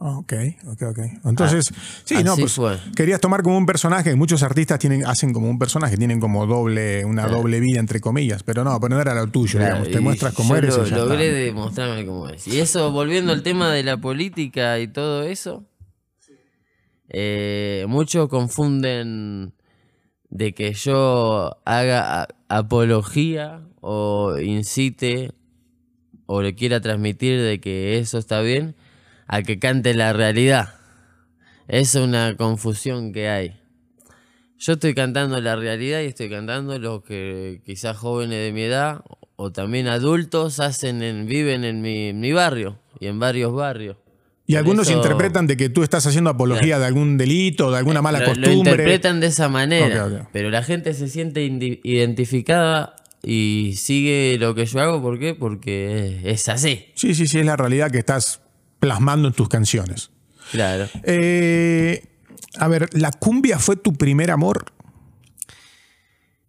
[0.00, 0.32] Ah, Ok,
[0.68, 0.98] ok, ok.
[1.24, 1.64] Entonces,
[2.04, 2.78] sí, no, pues fue.
[2.94, 4.14] querías tomar como un personaje.
[4.14, 8.44] Muchos artistas tienen, hacen como un personaje, tienen como doble, una doble vida, entre comillas.
[8.44, 9.90] Pero no, pero no era lo tuyo, digamos.
[9.90, 10.76] Te muestras como eres.
[10.76, 11.04] lo- y ya está.
[11.08, 12.46] logré demostrarme como es.
[12.46, 15.64] Y eso, volviendo al tema de la política y todo eso,
[17.08, 19.52] eh, muchos confunden
[20.30, 25.32] de que yo haga apología o incite
[26.26, 28.76] o le quiera transmitir de que eso está bien
[29.28, 30.74] a que cante la realidad.
[31.68, 33.60] Es una confusión que hay.
[34.58, 39.02] Yo estoy cantando la realidad y estoy cantando lo que quizás jóvenes de mi edad
[39.36, 43.96] o también adultos hacen en, viven en mi, mi barrio y en varios barrios.
[44.46, 47.78] Y Por algunos eso- interpretan de que tú estás haciendo apología de algún delito, de
[47.78, 48.56] alguna mala lo, lo costumbre.
[48.72, 54.80] interpretan de esa manera, pero la gente se siente identificada y sigue lo que yo
[54.80, 55.02] hago.
[55.02, 55.34] ¿Por qué?
[55.34, 56.86] Porque es así.
[56.94, 58.40] Sí, sí, sí, es la realidad que estás
[58.78, 60.10] plasmando en tus canciones.
[60.50, 60.88] Claro.
[61.04, 62.04] Eh,
[62.58, 64.72] a ver, ¿la cumbia fue tu primer amor?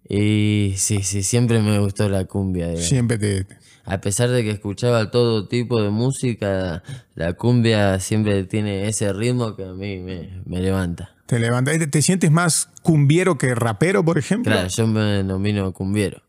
[0.07, 2.67] Y sí, sí, siempre me gustó la cumbia.
[2.67, 2.87] digamos.
[2.87, 3.45] Siempre te.
[3.85, 6.83] A pesar de que escuchaba todo tipo de música,
[7.15, 11.15] la cumbia siempre tiene ese ritmo que a mí me, me levanta.
[11.25, 11.71] Te levanta.
[11.71, 14.51] ¿Te, te sientes más cumbiero que rapero, por ejemplo?
[14.51, 16.23] Claro, yo me denomino cumbiero.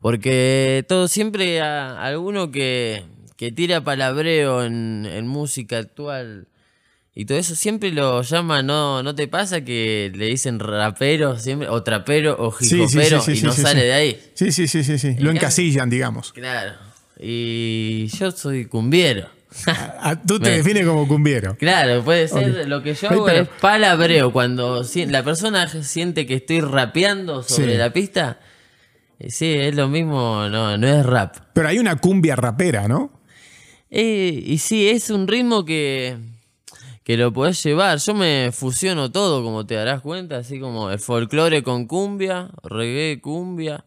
[0.00, 3.04] Porque todo siempre a, alguno que,
[3.36, 6.48] que tira palabreo en, en música actual
[7.14, 11.68] y todo eso siempre lo llama, ¿no, no te pasa que le dicen rapero siempre,
[11.68, 14.20] o trapero o sí, sí, sí, y no sale de ahí?
[14.34, 15.16] Sí, sí, sí, sí, sí.
[15.18, 16.32] Lo encasillan, digamos.
[16.32, 16.72] Claro.
[17.18, 19.28] Y yo soy cumbiero.
[20.26, 21.54] Tú te defines como cumbiero.
[21.56, 22.66] Claro, puede ser.
[22.66, 24.32] Lo que yo hago pero- es palabreo.
[24.32, 27.78] Cuando la persona siente que estoy rapeando sobre Sí.
[27.78, 28.40] la pista,
[29.18, 31.36] eh, sí, es lo mismo, no, no es rap.
[31.52, 33.20] Pero hay una cumbia rapera, ¿no?
[33.94, 36.16] Eh, y sí, es un ritmo que,
[37.04, 37.98] que lo podés llevar.
[37.98, 43.20] Yo me fusiono todo, como te darás cuenta, así como el folclore con cumbia, reggae,
[43.20, 43.84] cumbia.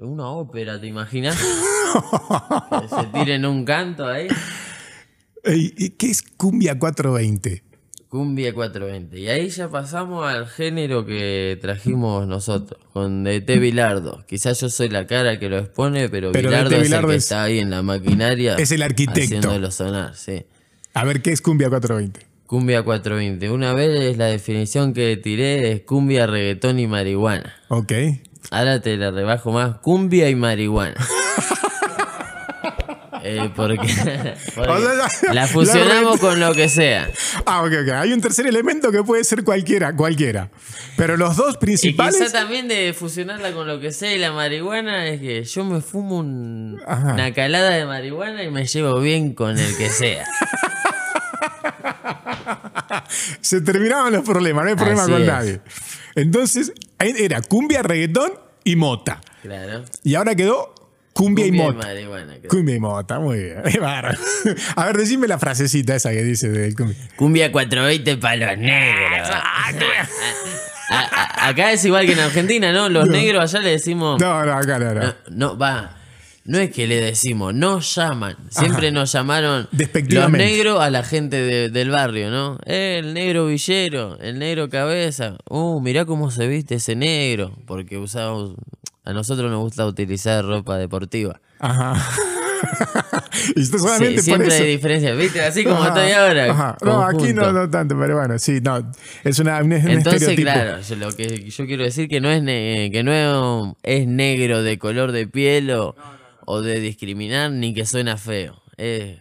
[0.00, 1.36] Una ópera, ¿te imaginas?
[2.80, 4.26] que se tiren un canto ahí.
[5.44, 7.67] Ey, ¿y ¿Qué es cumbia 420?
[8.08, 9.18] Cumbia 420.
[9.20, 14.24] Y ahí ya pasamos al género que trajimos nosotros, con DT Bilardo.
[14.26, 17.16] Quizás yo soy la cara que lo expone, pero, Pero Bilardo es Bilardo el que
[17.18, 18.54] es- está ahí en la maquinaria.
[18.56, 19.20] Es el arquitecto.
[19.20, 20.46] Haciéndolo sonar, sí.
[20.94, 22.26] A ver, ¿qué es Cumbia 420?
[22.46, 23.50] Cumbia 420.
[23.50, 27.54] Una vez la definición que tiré es cumbia, reggaetón y marihuana.
[27.68, 27.92] Ok.
[28.50, 30.94] Ahora te la rebajo más, cumbia y marihuana.
[33.30, 33.76] Eh, porque
[34.54, 37.10] porque O sea, ya- la fusionamos con lo que sea.
[37.44, 37.88] Ah, ok, ok.
[37.94, 40.50] Hay un tercer elemento que puede ser cualquiera, cualquiera.
[40.96, 42.16] Pero los dos Y principales.
[42.16, 45.80] quizá también de fusionarla con lo que sea y la marihuana es que yo me
[45.80, 50.24] fumo un- una calada de marihuana y me llevo bien con el que sea.
[53.40, 55.26] se terminaban los problemas, no hay problema Así con es.
[55.28, 55.60] nadie.
[56.14, 58.32] Entonces, era cumbia, reggaetón
[58.64, 59.20] y mota.
[59.42, 59.84] Claro.
[60.02, 60.74] Y ahora quedó
[61.18, 61.86] cumbia, y mota.
[61.86, 62.34] marihuana.
[62.48, 63.62] Cumbia y mota, muy bien.
[64.76, 66.96] A ver, decime la frasecita esa que dice del cumbia.
[67.16, 69.28] Cumbia 420 para los negros.
[69.30, 72.88] A- a- acá es igual que en Argentina, ¿no?
[72.88, 74.18] Los negros allá le decimos.
[74.20, 75.14] No, no, acá no, no.
[75.30, 75.94] No, va.
[76.44, 78.34] No es que le decimos, nos llaman.
[78.48, 82.58] Siempre nos llamaron los negros a la gente de- del barrio, ¿no?
[82.64, 85.36] Eh, el negro villero, el negro cabeza.
[85.50, 87.52] Uh, mirá cómo se viste ese negro.
[87.66, 88.54] Porque usamos.
[89.08, 91.40] A nosotros nos gusta utilizar ropa deportiva.
[91.58, 91.94] Ajá.
[93.56, 95.40] y esto Sí, solamente por siempre hay diferencias, ¿viste?
[95.42, 96.50] Así como Ajá, estoy ahora.
[96.50, 96.76] ajá.
[96.84, 98.90] No, aquí no, no tanto, pero bueno, sí, no.
[99.24, 100.42] Es una, un, un Entonces, estereotipo.
[100.42, 104.62] claro, yo, lo que yo quiero decir que no es ne- que no es negro
[104.62, 105.96] de color de piel o,
[106.44, 108.60] o de discriminar ni que suena feo.
[108.76, 109.20] Eh,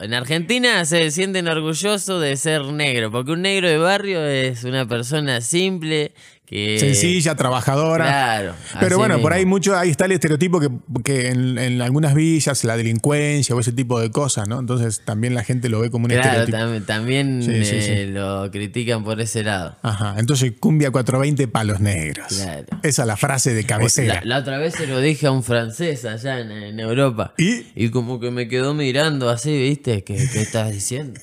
[0.00, 4.86] en Argentina se sienten orgullosos de ser negro, porque un negro de barrio es una
[4.86, 6.14] persona simple
[6.46, 8.04] que Sencilla, trabajadora.
[8.04, 8.54] Claro.
[8.78, 10.68] Pero bueno, por ahí mucho, ahí está el estereotipo que,
[11.02, 14.60] que en, en algunas villas, la delincuencia o ese tipo de cosas, ¿no?
[14.60, 16.58] Entonces también la gente lo ve como un Claro, estereotipo.
[16.58, 19.76] tam- también Sí, sí, eh, lo critican por ese lado.
[19.82, 22.26] Ajá, entonces cumbia 420 para los negros.
[22.28, 22.66] Claro.
[22.82, 24.16] Esa es la frase de cabecera.
[24.16, 27.32] La, la otra vez se lo dije a un francés allá en, en Europa.
[27.38, 27.88] ¿Y?
[27.88, 30.04] como que me quedó mirando así, ¿viste?
[30.04, 31.18] ¿Qué, qué estás diciendo?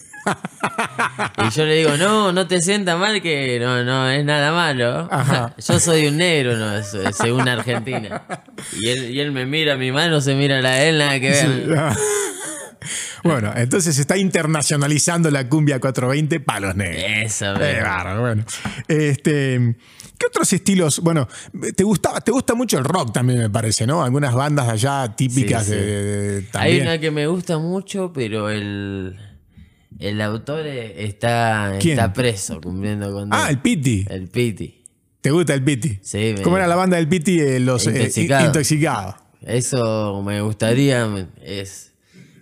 [1.48, 5.08] Y yo le digo, no, no te sientas mal que no, no es nada malo.
[5.12, 5.54] Ajá.
[5.68, 6.82] yo soy un negro, no,
[7.14, 8.24] según Argentina.
[8.80, 11.30] Y él, y él me mira mi mano, se mira la de él, nada que
[11.30, 11.76] ver.
[13.24, 17.04] bueno, entonces se está internacionalizando la cumbia 420 para los negros.
[17.06, 18.44] Eso, Eh, bárbaro, bueno.
[18.88, 19.76] Este,
[20.18, 21.00] ¿Qué otros estilos?
[21.00, 21.28] Bueno,
[21.76, 24.04] te gustaba, te gusta mucho el rock también, me parece, ¿no?
[24.04, 25.78] Algunas bandas allá típicas Sí, sí.
[25.78, 29.18] de, de- de- Hay una que me gusta mucho, pero el,
[30.02, 31.98] el autor eh, está, ¿Quién?
[32.00, 34.06] está preso cumpliendo con Ah, el Piti.
[34.10, 34.84] el Piti.
[35.22, 36.00] ¿Te gusta el Piti?
[36.02, 37.40] Sí, me- ¿Cómo era la banda del Piti?
[37.40, 38.46] Eh, los eh, Intoxicados.
[38.48, 39.16] Intoxicados.
[39.42, 41.94] Eso me gustaría, es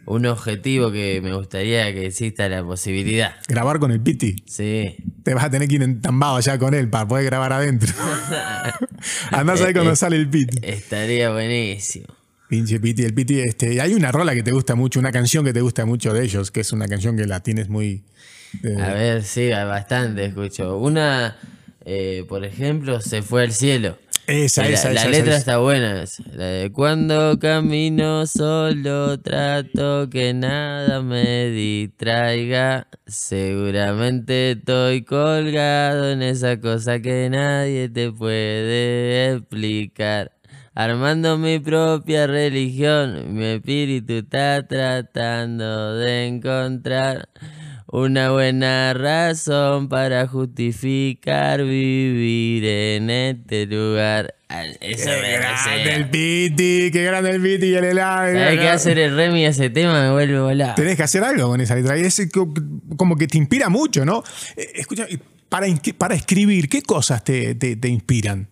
[0.05, 3.35] un objetivo que me gustaría que exista la posibilidad.
[3.47, 4.37] Grabar con el Piti.
[4.47, 4.95] Sí.
[5.23, 7.93] Te vas a tener que ir entambado allá con él para poder grabar adentro.
[9.31, 10.57] Andás ahí Eh, cuando sale el Piti.
[10.61, 12.07] Estaría buenísimo.
[12.49, 13.39] Pinche Piti, el Piti.
[13.39, 16.23] Este, hay una rola que te gusta mucho, una canción que te gusta mucho de
[16.25, 18.03] ellos, que es una canción que la tienes muy.
[18.63, 20.77] eh, A ver, sí, bastante escucho.
[20.77, 21.37] Una,
[21.85, 23.97] eh, por ejemplo, Se fue al cielo.
[24.27, 25.37] esa, la, esa, la esa, letra esa.
[25.37, 26.05] está buena.
[26.33, 32.87] La de cuando camino solo trato que nada me distraiga.
[33.07, 40.31] Seguramente estoy colgado en esa cosa que nadie te puede explicar.
[40.75, 47.27] Armando mi propia religión, mi espíritu está tratando de encontrar
[47.91, 54.35] una buena razón para justificar vivir en este lugar.
[54.47, 56.09] Al- Eso Qué me grande el.
[56.09, 58.37] Piti, qué grande el Piti y el helado.
[58.39, 60.75] Hay que hacer el remi a ese tema, me vuelve volado.
[60.75, 61.97] Tenés que hacer algo con esa letra.
[61.97, 62.53] Y es co-
[62.95, 64.23] como que te inspira mucho, ¿no?
[64.55, 65.07] Eh, Escucha,
[65.49, 68.47] para, para escribir, ¿qué cosas te, te- te inspiran?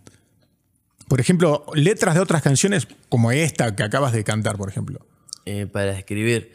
[1.07, 5.05] Por ejemplo, letras de otras canciones como esta que acabas de cantar, por ejemplo.
[5.45, 6.51] eh, para escribir.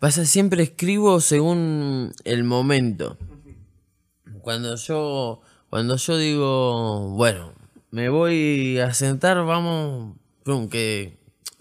[0.00, 3.18] Pasa, siempre escribo según el momento.
[4.40, 7.52] Cuando yo, cuando yo digo, bueno,
[7.90, 11.18] me voy a sentar, vamos, pum, que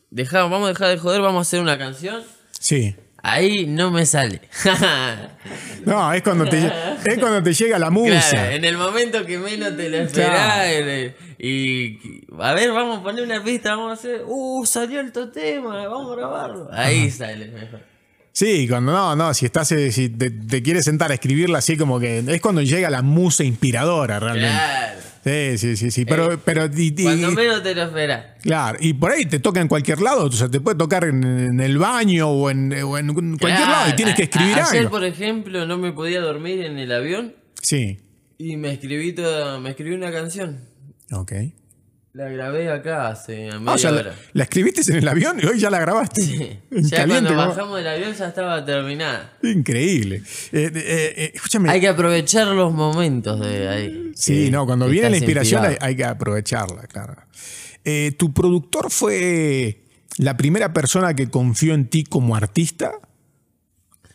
[0.10, 2.24] deja- vamos a dejar de joder, vamos a hacer una canción.
[2.60, 2.96] Sí.
[3.26, 4.42] Ahí no me sale.
[5.86, 8.30] No, es cuando te, es cuando te llega la musa.
[8.30, 10.66] Claro, en el momento que menos te lo esperás.
[11.38, 14.22] y, a ver, vamos a poner una pista, vamos a hacer.
[14.26, 16.70] Uh, salió el tema, vamos a grabarlo.
[16.72, 17.82] Ahí sale mejor.
[18.32, 21.76] Sí, cuando no, no, si estás, eh, si te, te quieres sentar a escribirla así
[21.76, 24.56] como que es cuando llega la musa inspiradora realmente.
[24.56, 25.00] Claro.
[25.24, 26.06] Sí, sí, sí, sí.
[26.06, 28.26] Pero, pero y- y- Cuando menos te lo esperás.
[28.42, 31.24] claro, y por ahí te toca en cualquier lado, o sea, te puede tocar en,
[31.24, 34.56] en el baño o en, o en cualquier Claro, lado y tienes que a- escribir
[34.56, 34.92] a- Ayer, algo.
[34.92, 38.00] por ejemplo, no me podía dormir en el avión Sí,
[38.38, 40.60] y me escribí toda, me escribí una canción.
[41.12, 41.32] ok.
[42.14, 44.16] La grabé acá hace a media Ah, o sea, la, hora.
[44.34, 46.62] la escribiste en el avión y hoy ya la grabaste.
[46.70, 49.34] En Ya caliente, cuando bajamos del avión ya estaba terminada.
[49.42, 50.18] Increíble.
[50.52, 51.72] Eh, eh, eh, escúchame.
[51.72, 54.12] Hay que aprovechar los momentos de ahí.
[54.16, 57.16] Sí, no, cuando viene la inspiración hay, hay que aprovecharla, claro.
[57.84, 59.86] ¿Tu productor fue
[60.18, 62.92] la primera persona que confió en ti como artista?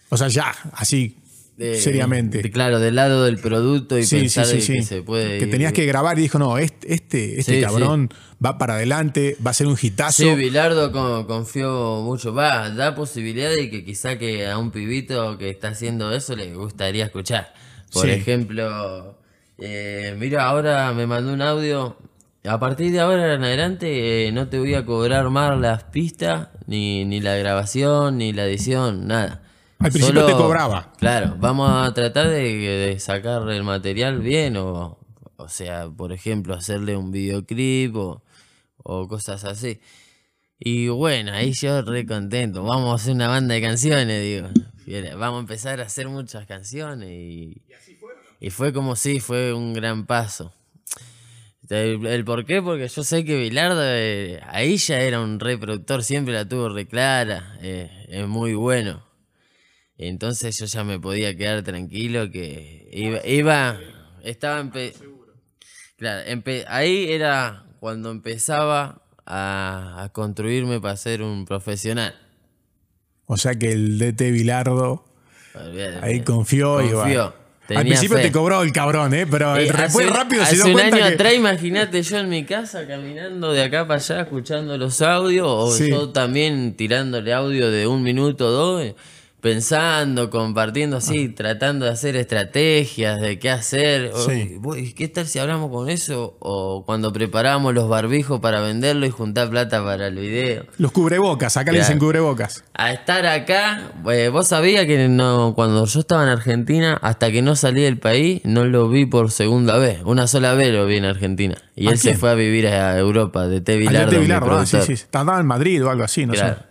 [0.09, 1.19] O sea, ya, así,
[1.59, 2.43] Seriamente.
[2.43, 4.73] de- claro, del lado del producto y Sí, pensar sí, de sí.
[4.75, 5.39] que se puede.
[5.39, 8.11] Que tenías que grabar y dijo, no, este, este, este cabrón
[8.45, 10.23] va para adelante, va a ser un hitazo.
[10.23, 12.33] Sí, Bilardo con- confió mucho.
[12.33, 16.55] Va, da posibilidad de que quizá que a un pibito que está haciendo eso le
[16.55, 17.53] gustaría escuchar.
[17.93, 19.19] Por ejemplo,
[19.59, 21.97] eh, mira, ahora me mandó un audio.
[22.45, 26.49] A partir de ahora en adelante eh, no te voy a cobrar más las pistas,
[26.67, 29.43] ni, ni la grabación, ni la edición, nada.
[29.81, 30.93] Al principio te cobraba.
[30.99, 34.99] Claro, vamos a tratar de, de sacar el material bien o,
[35.37, 38.23] o sea, por ejemplo, hacerle un videoclip o,
[38.79, 39.81] o cosas así.
[40.59, 42.65] Y bueno, ahí yo re contento.
[42.65, 44.49] Vamos a hacer una banda de canciones, digo.
[45.17, 47.63] Vamos a empezar a hacer muchas canciones y,
[48.41, 50.53] y fue como si fue un gran paso.
[51.69, 56.03] El, el por qué, porque yo sé que Bilardo eh, ahí ya era un reproductor,
[56.03, 59.07] siempre la tuvo re clara, eh, es muy bueno.
[59.99, 63.81] Entonces yo ya me podía quedar tranquilo que iba, iba
[64.23, 64.93] estaba empe-
[65.97, 72.15] claro, empe- ahí era cuando empezaba a, a construirme para ser un profesional.
[73.27, 75.05] O sea que el DT Bilardo
[75.55, 75.99] Olvídate.
[76.07, 77.35] ahí confió, y va.
[77.69, 78.23] Al principio fe.
[78.23, 79.27] te cobró el cabrón, ¿eh?
[79.31, 81.15] Pero Eh, después hace- rápido se hace dio un cuenta año que...
[81.15, 85.71] atrás, imagínate yo en mi casa caminando de acá para allá escuchando los audios o
[85.77, 85.91] Sí.
[85.91, 88.95] yo también tirándole audio de un minuto o dos,
[89.41, 94.11] pensando, compartiendo así, tratando de hacer estrategias de qué hacer.
[94.15, 94.59] O, Sí.
[94.63, 96.37] "Uy, ¿Qué tal si hablamos con eso?
[96.41, 100.65] O cuando preparamos los barbijos para venderlo y juntar plata para el video.
[100.79, 102.65] Los cubrebocas, acá le dicen cubrebocas.
[102.75, 107.41] A estar acá, eh, vos sabías que no, cuando yo estaba en Argentina, hasta que
[107.43, 110.01] no salí del país, no lo vi por segunda vez.
[110.05, 111.57] Una sola vez lo vi en Argentina.
[111.77, 113.77] Y ¿A él se fue a vivir a Europa, de T.
[113.77, 114.93] Bilardo, ah, sí, sí.
[114.95, 116.57] Estaba en Madrid o algo así, no Claro.
[116.57, 116.68] sé.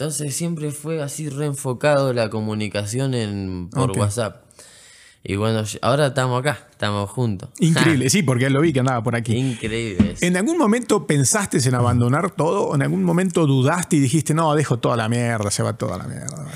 [0.00, 3.90] Entonces siempre fue así reenfocado la comunicación en, por.
[3.98, 4.46] WhatsApp.
[5.22, 7.50] Y bueno, ahora estamos acá, estamos juntos.
[7.58, 9.36] Increíble, sí, porque lo vi que andaba por aquí.
[9.36, 10.14] Increíble.
[10.22, 12.68] ¿En algún momento pensaste en abandonar todo?
[12.68, 15.98] ¿O en algún momento dudaste y dijiste, no, dejo toda la mierda, se va toda
[15.98, 16.50] la mierda?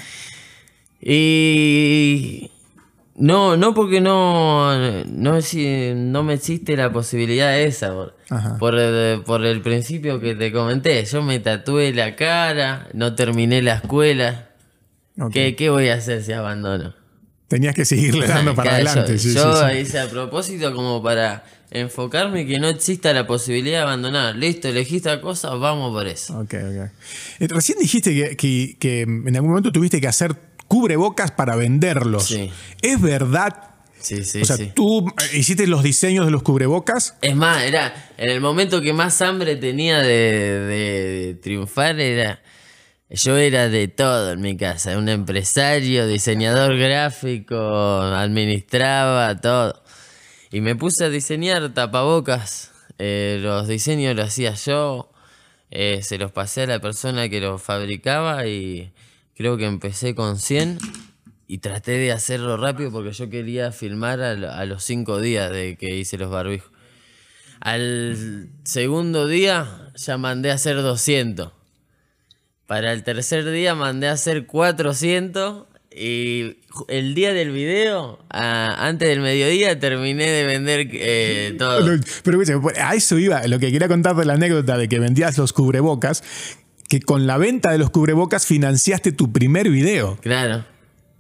[1.02, 2.50] Y
[3.16, 5.38] no, no porque no, no,
[5.94, 7.92] no me existe la posibilidad esa.
[8.30, 8.56] Ajá.
[8.58, 11.04] por el, por el principio que te comenté.
[11.04, 14.50] Yo me tatué la cara, no terminé la escuela.
[15.32, 16.94] ¿Qué, qué voy a hacer si abandono?
[17.48, 19.12] Tenías que seguirle dando para Claro, adelante.
[19.12, 19.76] Yo, sí, sí, yo sí.
[19.76, 24.34] hice a propósito como para enfocarme y que no exista la posibilidad de abandonar.
[24.36, 26.38] Listo, elegí esta cosa, vamos por eso.
[26.38, 26.90] Ok, ok.
[27.40, 30.34] Eh, Recién dijiste que, que- que en algún momento tuviste que hacer
[30.66, 32.34] cubrebocas para venderlos.
[32.82, 33.73] ¿Es verdad?
[34.04, 34.70] Sí, sí, o sea, sí.
[34.74, 37.16] tú eh, hiciste los diseños de los cubrebocas.
[37.22, 42.42] Es más, era en el momento que más hambre tenía de, de triunfar, era.
[43.08, 49.82] Yo era de todo en mi casa, un empresario, diseñador gráfico, administraba todo.
[50.50, 52.72] Y me puse a diseñar tapabocas.
[52.98, 55.10] Eh, los diseños los hacía yo,
[55.70, 58.92] eh, se los pasé a la persona que los fabricaba y
[59.34, 60.78] creo que empecé con 100
[61.46, 65.50] y traté de hacerlo rápido porque yo quería filmar a, lo- a los 5 días
[65.52, 66.70] de que hice los barbijos.
[67.60, 71.52] Al segundo día ya mandé a hacer 200.
[72.66, 76.56] Para el tercer día mandé a hacer 400 y
[76.88, 81.86] el día del video, a- antes del mediodía, terminé de vender eh, todo.
[82.24, 83.46] Pero escucha, a eso iba.
[83.46, 86.24] Lo que quería contar de la anécdota de que vendías los cubrebocas,
[86.88, 90.18] que con la venta de los cubrebocas financiaste tu primer video.
[90.20, 90.64] Claro.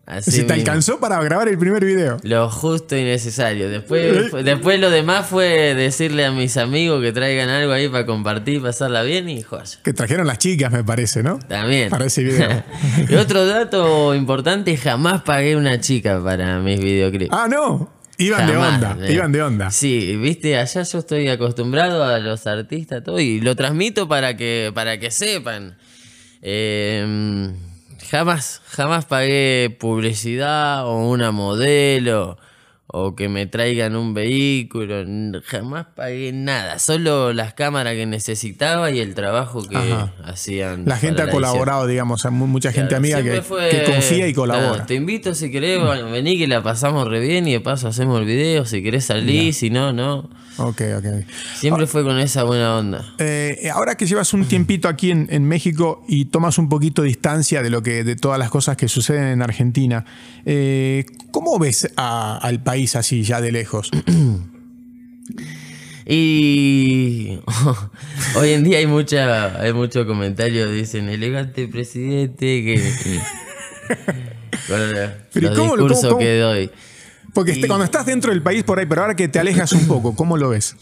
[0.06, 0.54] Así ¿Se te mismo.
[0.54, 2.18] alcanzó para grabar el primer video?
[2.22, 3.70] Lo justo y necesario.
[3.70, 8.60] Después, después lo demás fue decirle a mis amigos que traigan algo ahí para compartir,
[8.60, 9.78] pasarla bien y joya.
[9.82, 11.38] Que trajeron las chicas, me parece, ¿no?
[11.38, 11.88] También.
[11.88, 12.62] Para ese video.
[13.08, 17.32] y otro dato importante, jamás pagué una chica para mis videoclips.
[17.34, 17.90] Ah, no.
[18.18, 18.98] Iban de onda.
[19.00, 19.12] eh.
[19.12, 19.70] Iban de onda.
[19.70, 24.70] Sí, viste, allá yo estoy acostumbrado a los artistas todo y lo transmito para que,
[24.74, 25.76] para que sepan.
[26.42, 27.50] Eh,
[28.14, 32.38] jamás, jamás pagué publicidad o una modelo
[32.96, 35.04] o que me traigan un vehículo,
[35.44, 40.12] jamás pagué nada, solo las cámaras que necesitaba y el trabajo que Ajá.
[40.24, 40.84] hacían.
[40.86, 44.32] La gente ha la colaborado, digamos, mucha gente Claro, amiga que, fue- que confía y
[44.32, 44.68] colabora.
[44.74, 47.88] Claro, te invito si querés, bueno, vení que la pasamos re bien y de paso
[47.88, 50.30] hacemos el video, si querés salir, si no, no.
[50.58, 51.06] Ok, ok.
[51.56, 53.04] Siempre fue con esa buena onda.
[53.18, 57.08] Eh, ahora que llevas un tiempito aquí en, en México y tomas un poquito de
[57.08, 60.04] distancia de lo que de todas las cosas que suceden en Argentina,
[60.46, 61.04] eh,
[61.34, 63.90] ¿cómo ves a- al país así ya de lejos?
[66.06, 67.38] Y
[68.36, 73.20] hoy en día hay mucha, hay muchos comentarios, dicen elegante presidente que
[74.68, 76.18] los Pero ¿y cómo discursos cómo- cómo?
[76.18, 76.70] que doy.
[77.32, 79.86] Porque este- cuando estás dentro del país por ahí, pero ahora que te alejas un
[79.88, 80.76] poco, ¿cómo lo ves?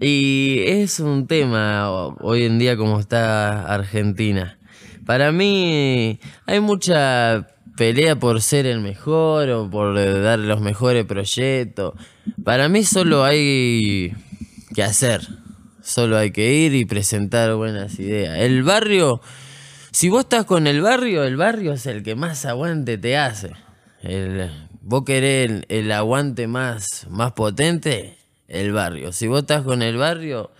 [0.00, 1.88] Y es un tema
[2.20, 4.58] hoy en día como está Argentina.
[5.06, 7.46] Para mí hay mucha
[7.80, 11.94] pelea por ser el mejor o por eh, dar los mejores proyectos.
[12.44, 14.14] Para mí solo hay
[14.74, 15.26] que hacer.
[15.82, 18.38] Solo hay que ir y presentar buenas ideas.
[18.38, 19.22] El barrio,
[19.92, 23.52] si vos estás con el barrio, el barrio es el que más aguante te hace.
[24.02, 24.50] El,
[24.82, 29.10] vos querés el, aguante más, más potente, el barrio.
[29.10, 30.50] Si vos estás con el barrio,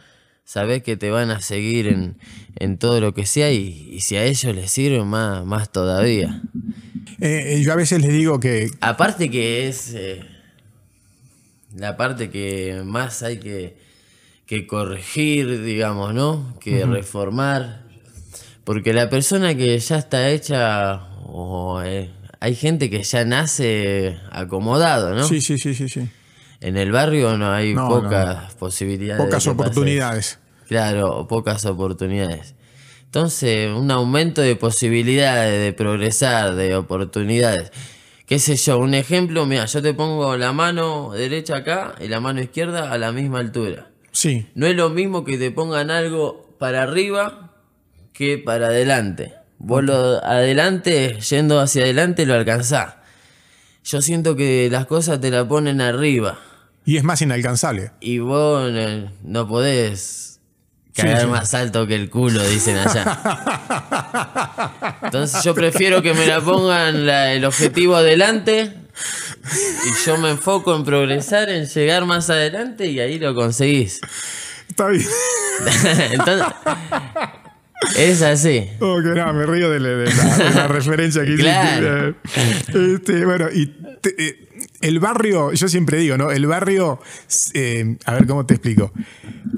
[0.45, 2.17] sabés que te van a seguir en,
[2.57, 6.41] en todo lo que sea y, y si a ellos les sirve, más, más todavía.
[7.21, 10.23] Eh, yo a veces les digo que Aparte que es eh,
[11.77, 13.77] la parte que más hay que,
[14.47, 16.57] que corregir, digamos, ¿no?
[16.61, 17.83] Que reformar.
[18.65, 22.11] Porque la persona que ya está hecha, o, eh,
[22.41, 25.25] hay gente que ya nace acomodado, ¿no?
[25.25, 26.09] sí, sí, sí, sí, sí.
[26.61, 29.25] En el barrio no hay No, pocas posibilidades.
[29.25, 30.39] Pocas oportunidades.
[30.69, 32.55] Claro, pocas oportunidades.
[33.11, 37.73] Entonces, un aumento de posibilidades de progresar, de oportunidades.
[38.25, 38.79] ¿Qué sé yo?
[38.79, 42.99] Un ejemplo, mira, yo te pongo la mano derecha acá y la mano izquierda a
[42.99, 43.91] la misma altura.
[44.13, 47.51] Sí, No es lo mismo que te pongan algo para arriba
[48.13, 49.35] que para adelante.
[49.59, 52.95] Vos lo adelante, yendo hacia adelante, lo alcanzás.
[53.83, 56.39] Yo siento que las cosas te la ponen arriba.
[56.85, 57.91] y es más inalcanzable.
[57.99, 58.71] Y vos
[59.25, 60.30] no podés
[61.01, 63.19] Sí, más alto que el culo, dicen allá.
[65.03, 68.73] Entonces yo prefiero que me la pongan la- el objetivo adelante
[69.85, 74.01] y yo me enfoco en progresar, en llegar más adelante y ahí lo conseguís.
[74.69, 75.07] Está bien.
[76.13, 76.47] Entonces,
[77.97, 78.69] es así.
[78.81, 81.51] Oh, que nada, me río de la, de la- de la referencia que hiciste.
[81.51, 82.15] Claro.
[82.95, 83.67] Este, bueno, y
[84.01, 84.47] te- eh,
[84.83, 86.31] el barrio, yo siempre digo, ¿no?
[86.31, 87.01] El barrio,
[87.55, 88.93] eh, a ver cómo te explico.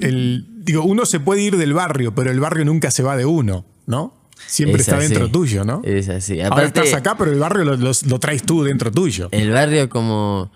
[0.01, 3.25] El, digo, uno se puede ir del barrio, pero el barrio nunca se va de
[3.25, 4.13] uno, ¿no?
[4.47, 5.07] Siempre Es está así.
[5.09, 5.81] dentro tuyo, ¿no?
[5.83, 6.41] Es así.
[6.41, 9.29] Ahora estás acá, pero el barrio lo, lo- lo traes tú dentro tuyo.
[9.31, 10.51] el barrio como...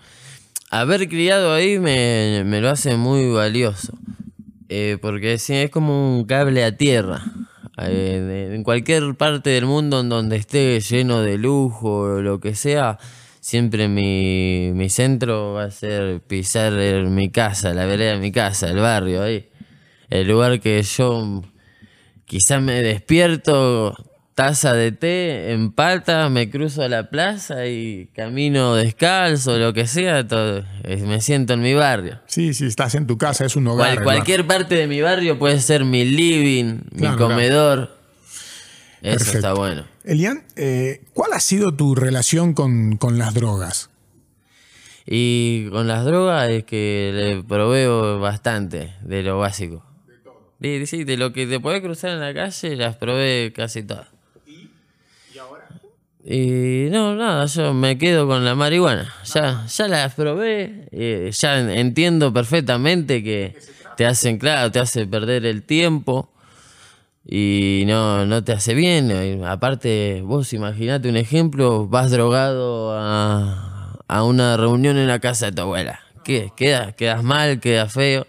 [0.70, 3.94] Haber criado ahí me, me lo hace muy valioso.
[4.68, 7.22] Eh, porque sí, es como un cable a tierra.
[7.78, 12.38] Eh, de- en cualquier parte del mundo en donde esté lleno de lujo o lo
[12.40, 12.98] que sea,
[13.40, 16.72] siempre mi, mi centro va a ser pisar
[17.06, 19.48] mi casa, la vereda de mi casa, el barrio ahí.
[20.10, 21.42] El lugar que yo
[22.24, 23.94] quizás me despierto,
[24.34, 25.74] taza de té, en
[26.30, 31.60] me cruzo a la plaza y camino descalzo, lo que sea, todo, me siento en
[31.60, 32.20] mi barrio.
[32.26, 33.94] Sí, sí, estás en tu casa, es un hogar.
[33.94, 37.98] Cual- cualquier parte de mi barrio puede ser mi living, Claro, mi comedor.
[39.02, 39.38] Eso Perfecto.
[39.38, 39.84] está bueno.
[40.04, 43.90] Elian, eh, ¿cuál ha sido tu relación con, con las drogas?
[45.06, 49.84] Y con las drogas es que le proveo bastante de lo básico.
[50.60, 54.08] Sí, de lo que te podés cruzar en la calle, las probé casi todas.
[56.24, 59.12] ¿Y no, nada, yo me quedo con la marihuana.
[59.32, 63.56] Ya, ya las probé, eh, ya en- entiendo perfectamente que
[63.96, 66.30] te hacen, claro, te hace perder el tiempo
[67.24, 69.44] y no, no te hace bien.
[69.44, 75.52] Aparte, vos imaginate un ejemplo, vas drogado a, a una reunión en la casa de
[75.52, 76.00] tu abuela.
[76.24, 76.50] ¿Qué?
[76.56, 78.26] Quedas, quedas mal, quedas feo.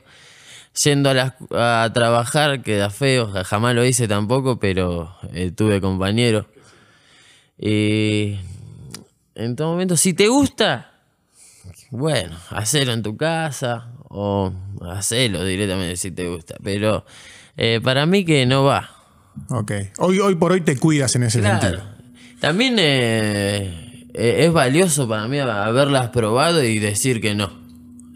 [0.84, 5.82] Yendo a, las- a trabajar queda feo, ja- jamás lo hice tampoco, pero eh, tuve
[5.82, 6.46] compañeros.
[7.58, 8.38] Y
[9.36, 10.92] en todo momento, si te gusta,
[11.92, 14.54] bueno, hacelo en tu casa o
[14.90, 16.56] hacelo directamente si te gusta.
[16.64, 17.06] Pero
[17.58, 18.90] eh, para mí que no va.
[19.50, 19.72] Ok.
[19.98, 21.60] Hoy, hoy por hoy te cuidas en ese Claro.
[21.62, 21.84] sentido.
[22.40, 27.59] También eh, es valioso para mí haberlas probado y decir que no.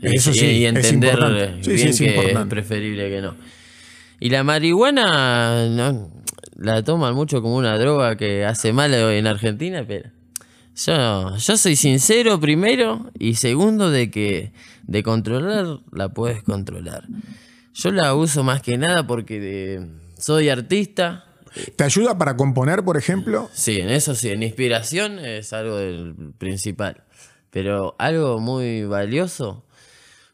[0.04, 1.18] Eso sí, y, es entender
[1.62, 2.50] sí, es que es importante.
[2.50, 3.36] preferible que no.
[4.20, 6.12] Y la marihuana no,
[6.56, 10.10] la toman mucho como una droga que hace mal en Argentina, pero
[10.76, 14.52] Yo, yo soy sincero primero y segundo de que
[14.84, 17.04] de controlar la puedes controlar.
[17.74, 19.88] Yo la uso más que nada porque
[20.18, 21.26] soy artista.
[21.76, 23.50] ¿Te ayuda para componer, por ejemplo?
[23.54, 27.04] Sí, en eso sí, en inspiración es algo del principal.
[27.52, 29.66] Pero algo muy valioso.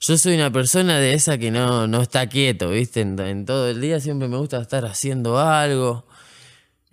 [0.02, 3.02] Yo soy una persona de esa que no, no está quieto, ¿viste?
[3.02, 6.06] En, en todo el día siempre me gusta estar haciendo algo.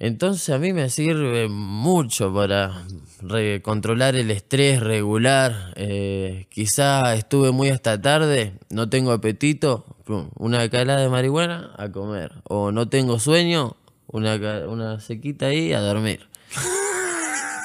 [0.01, 2.85] Entonces a mí me sirve mucho para
[3.63, 5.73] controlar el estrés regular.
[5.77, 9.87] Eh, quizá estuve muy hasta tarde, no tengo apetito,
[10.35, 12.33] una calada de marihuana a comer.
[12.43, 13.77] O no tengo sueño,
[14.09, 14.35] una,
[14.67, 16.29] una sequita ahí a dormir.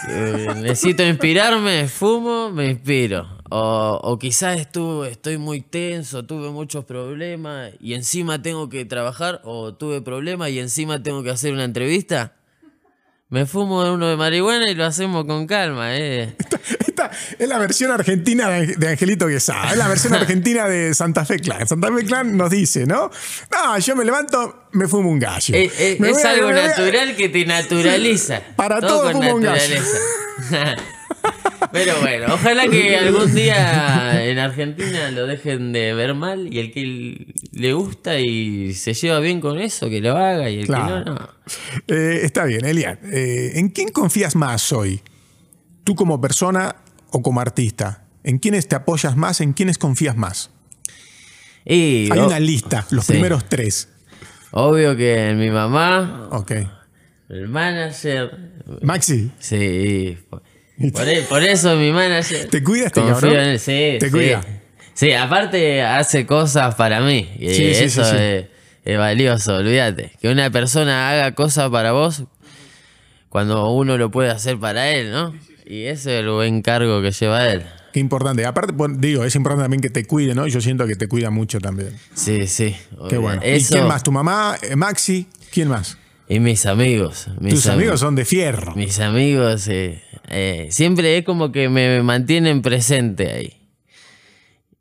[0.09, 3.40] Eh, necesito inspirarme, fumo, me inspiro.
[3.53, 9.41] O, o quizás estuve, estoy muy tenso, tuve muchos problemas y encima tengo que trabajar,
[9.43, 12.33] o tuve problemas y encima tengo que hacer una entrevista.
[13.27, 16.33] Me fumo uno de marihuana y lo hacemos con calma, eh.
[16.87, 21.39] Esta es la versión argentina de Angelito Quesada, es la versión argentina de Santa Fe
[21.39, 21.67] Clan.
[21.67, 23.09] Santa Fe Clan nos dice, ¿no?
[23.51, 25.55] No, yo me levanto, me fumo un gallo.
[25.55, 28.41] Es, es- Me es a- algo voy a- natural que te naturaliza.
[28.55, 29.75] Para todo con fumo un gallo.
[31.71, 36.71] Pero bueno, ojalá que algún día en Argentina lo dejen de ver mal y el
[36.71, 41.03] que le gusta y se lleva bien con eso, que lo haga y el Claro.
[41.03, 41.29] que no, no.
[41.87, 42.99] Eh, está bien, Elian.
[43.11, 45.01] eh, ¿En quién confías más hoy?
[45.83, 46.75] ¿Tú como persona
[47.11, 48.05] o como artista?
[48.23, 49.41] ¿En quiénes te apoyas más?
[49.41, 50.49] ¿En quiénes confías más?
[51.65, 53.13] Y Hay una lista, los sí.
[53.13, 53.89] primeros tres.
[54.51, 56.51] obvio que en mi mamá, Ok.
[57.29, 58.51] el manager,
[58.81, 60.17] Maxi, sí.
[60.93, 62.49] Por, e- por eso mi manager.
[62.49, 63.33] ¿Te cuida este cabrón?
[63.33, 64.11] en él, sí, ¿Te sí.
[64.11, 64.41] cuida?
[64.93, 67.29] Sí, aparte hace cosas para mí.
[67.39, 68.15] Y Sí, eso sí.
[68.17, 68.45] Es,
[68.85, 70.11] es valioso, olvídate.
[70.21, 72.23] Que una persona haga cosas para vos
[73.29, 75.33] cuando uno lo puede hacer para él, ¿no?
[75.65, 77.63] Y ese es el buen cargo que lleva él.
[77.93, 78.45] qué importante.
[78.45, 80.45] Aparte, digo, es importante también que te cuide, ¿no?
[80.47, 81.97] Yo siento que te cuida mucho también.
[82.13, 82.75] Sí, sí.
[83.09, 83.41] Qué bueno.
[83.45, 84.03] ¿Y quién más?
[84.03, 84.57] ¿Tu mamá?
[84.61, 85.27] Eh, ¿Maxi?
[85.51, 85.97] ¿Quién más?
[86.27, 87.27] Y mis amigos.
[87.39, 88.75] Mis Tus am- amigos son de fierro.
[88.75, 90.01] Mis amigos eh,
[90.31, 93.57] eh, siempre es como que me mantienen presente ahí.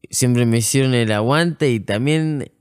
[0.08, 2.52] Siempre me hicieron el aguante y también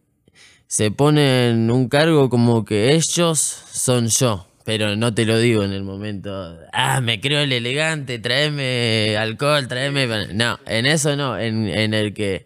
[0.66, 4.48] se ponen un cargo como que ellos son yo.
[4.66, 6.58] Pero no te lo digo en el momento.
[6.74, 10.34] Ah, me creo el elegante, tráeme alcohol, tráeme.
[10.34, 11.40] No, en eso no.
[11.40, 12.46] En, en el que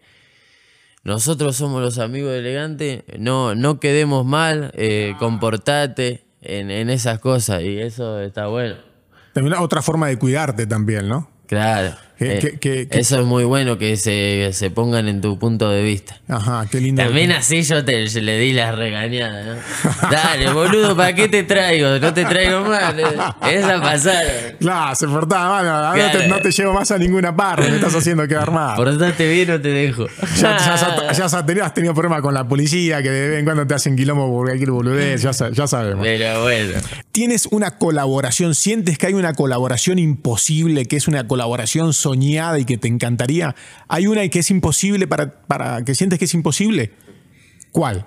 [1.04, 7.20] nosotros somos los amigos de elegante, no, no quedemos mal, eh, comportate en, en esas
[7.20, 7.62] cosas.
[7.62, 8.93] Y eso está bueno.
[9.34, 11.30] También otra forma de cuidarte también, ¿no?
[11.48, 11.96] Claro.
[12.18, 15.82] ¿Qué- eh, qué- eso es muy bueno que se, se pongan en tu punto de
[15.84, 16.20] vista.
[16.28, 17.03] Ajá, qué lindo.
[17.03, 20.09] También así yo te le di la regañada, ¿no?
[20.11, 21.99] Dale, boludo, ¿para qué te traigo?
[21.99, 22.93] No te traigo más.
[22.97, 23.03] eh.
[23.51, 24.32] Esa pasaron.
[24.59, 25.97] Claro, se portaba mal.
[25.97, 27.70] No, te, no te llevo más a ninguna parte.
[27.70, 28.76] Me estás haciendo quedar mal.
[28.76, 30.07] Portate bien o te dejo.
[30.39, 31.14] Ya, ya, ya-
[31.53, 34.28] ya has tenido, problemas con la policía que de vez en cuando te hacen quilombo
[34.32, 35.22] por cualquier boludez.
[35.22, 36.03] Ya, ya sabemos.
[36.03, 36.80] Pero bueno.
[37.11, 38.55] ¿Tienes una colaboración?
[38.55, 43.56] ¿Sientes que hay una colaboración imposible, que es una colaboración soñada y que te encantaría?
[43.88, 46.91] ¿Hay una y que es imposible para, para que sientes que es imposible?
[47.72, 48.06] ¿Cuál?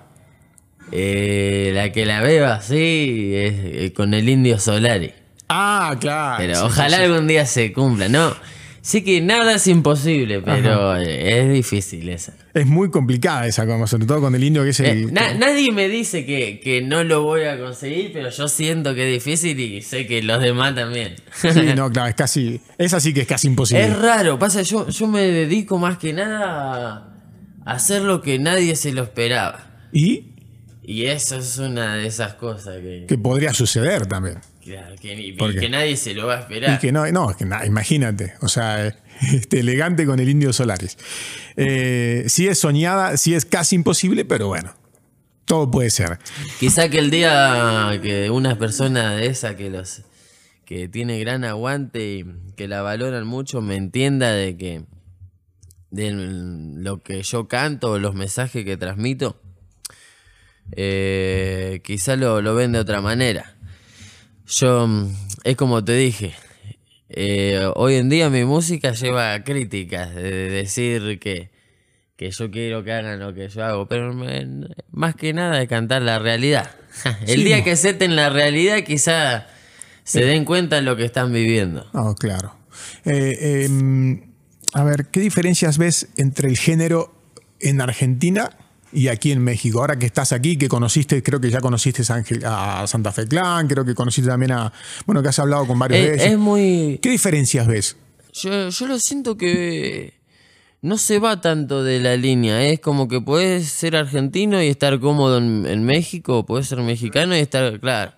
[0.93, 5.13] Eh, la que la veo así es eh, con el indio Solari.
[5.49, 6.37] Ah, claro.
[6.39, 8.35] Pero Sí, ojalá sí, algún día se cumpla, ¿no?
[8.87, 12.35] Sí que nada es imposible, pero eh, es difícil esa.
[12.55, 15.13] Es muy complicada esa, como sobre todo con el indio que es Eh, el.
[15.13, 19.09] na- nadie me dice que, que no lo voy a conseguir, pero yo siento que
[19.13, 21.17] es difícil y sé que los demás también.
[21.35, 22.61] Sí, no, claro, es casi.
[22.79, 23.85] Esa sí que es casi imposible.
[23.87, 27.13] es raro, pasa, yo, yo me dedico más que nada
[27.65, 29.67] a hacer lo que nadie se lo esperaba.
[29.93, 30.27] Y
[30.85, 34.37] Y eso es una de esas cosas que, que podría suceder también.
[34.67, 36.79] Claro, que, que nadie se lo va a Y esperar.
[36.81, 38.87] que no, no, que na- imagínate, o sea,
[39.33, 40.99] este, elegante con el indio Solares.
[41.57, 44.75] Eh, sí es soñada, sí es casi imposible, pero bueno,
[45.45, 46.19] todo puede ser.
[46.61, 50.03] Quizá que el día que una persona de esa que los
[50.65, 52.25] que tiene gran aguante y
[52.57, 54.83] que la valoran mucho me entienda de que
[55.93, 59.41] de lo que yo canto o los mensajes que transmito
[60.73, 63.56] eh, quizá lo, lo ven de otra manera
[64.47, 66.35] yo mm, es como te dije
[67.09, 71.51] eh, hoy en día mi música lleva críticas de decir que
[72.17, 75.69] que yo quiero que hagan lo que yo hago, pero me- más que nada de
[75.69, 76.71] cantar la realidad.
[77.27, 79.47] El Sí, día que acepten la realidad, quizá
[80.03, 81.87] se den cuenta de lo que están viviendo.
[81.93, 82.57] Oh, claro.
[83.05, 84.33] Eh, em,
[84.73, 87.15] a ver, ¿qué diferencias ves entre el género
[87.61, 88.49] en Argentina
[88.93, 89.81] y aquí en México.
[89.81, 92.03] Ahora que estás aquí, que conociste, creo que ya conociste
[92.45, 94.73] a, Santa Fe Clan, creo que conociste también a.
[95.07, 96.33] Bueno, que has hablado con varios de Es, ellos.
[96.33, 96.99] es muy.
[97.03, 97.97] ¿Qué diferencias ves?
[98.33, 100.15] Yo, yo lo siento que
[100.83, 102.67] no se va tanto de la línea.
[102.67, 107.37] Es como que puedes ser argentino y estar cómodo en, en México, puedes ser mexicano
[107.37, 108.13] y estar, claro.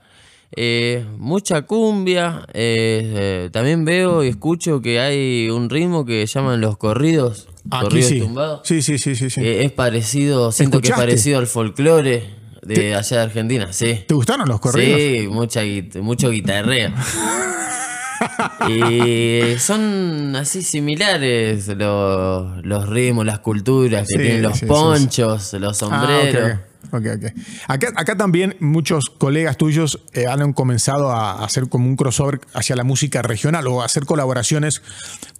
[0.56, 2.44] Eh, mucha cumbia.
[2.54, 3.12] eh,
[3.44, 7.48] eh, también veo y escucho que hay un ritmo que llaman los corridos.
[7.70, 8.20] Aquí corridos sí.
[8.20, 8.60] tumbados.
[8.64, 9.28] Sí, sí, sí, sí.
[9.30, 9.40] sí.
[9.42, 12.24] Eh, es parecido, siento que es parecido al folclore
[12.62, 14.04] de allá de Argentina, sí.
[14.06, 15.00] ¿Te gustaron los corridos?
[15.00, 15.62] Sí, mucha,
[16.00, 16.92] mucho guitarreo.
[18.68, 24.66] y son así similares los, los ritmos, las culturas que Sí, tienen los sí, sí,
[24.66, 26.58] ponchos, los Ah, ok,
[26.90, 27.16] sombreros.
[27.16, 27.26] ok.
[27.28, 27.94] Ok, ok.
[27.96, 32.84] Acá, también muchos colegas tuyos eh, han comenzado a hacer como un crossover hacia la
[32.84, 34.82] música regional o hacer colaboraciones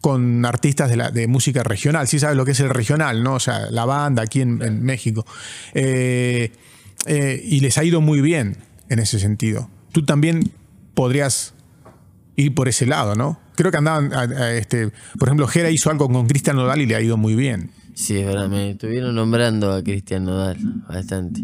[0.00, 2.08] con artistas de, la, de música regional.
[2.08, 3.34] Sí sabes lo que es el regional, ¿no?
[3.34, 5.26] O sea, la banda aquí en, México.
[5.74, 6.52] Eh,
[7.06, 9.68] eh, y les ha ido muy bien en ese sentido.
[9.92, 10.52] Tú también
[10.94, 11.54] podrías
[12.36, 13.40] ir por ese lado, ¿no?
[13.56, 16.94] Creo que andaban, a este, por ejemplo, Jera hizo algo con Cristian Nodal y le
[16.94, 17.72] ha ido muy bien.
[17.98, 20.56] Sí, es verdad, me estuvieron nombrando a Cristian Nodal
[20.88, 21.40] bastante.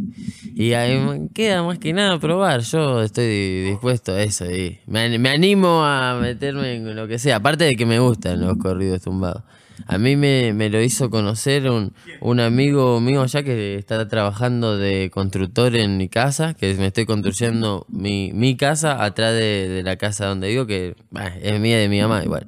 [0.55, 0.97] Y ahí
[1.35, 4.49] queda más que nada probar, yo estoy dispuesto a eso.
[4.49, 7.99] Y me, an- me animo a meterme en lo que sea, aparte de que me
[7.99, 9.43] gustan los corridos tumbados.
[9.89, 14.79] A mí me, me lo hizo conocer un, un amigo mío allá que está trabajando
[14.79, 19.97] de constructor en mi casa, que me estoy construyendo mi, mi casa atrás de, la
[19.97, 20.95] casa donde vivo, que
[21.43, 22.47] es mía de mi mamá igual.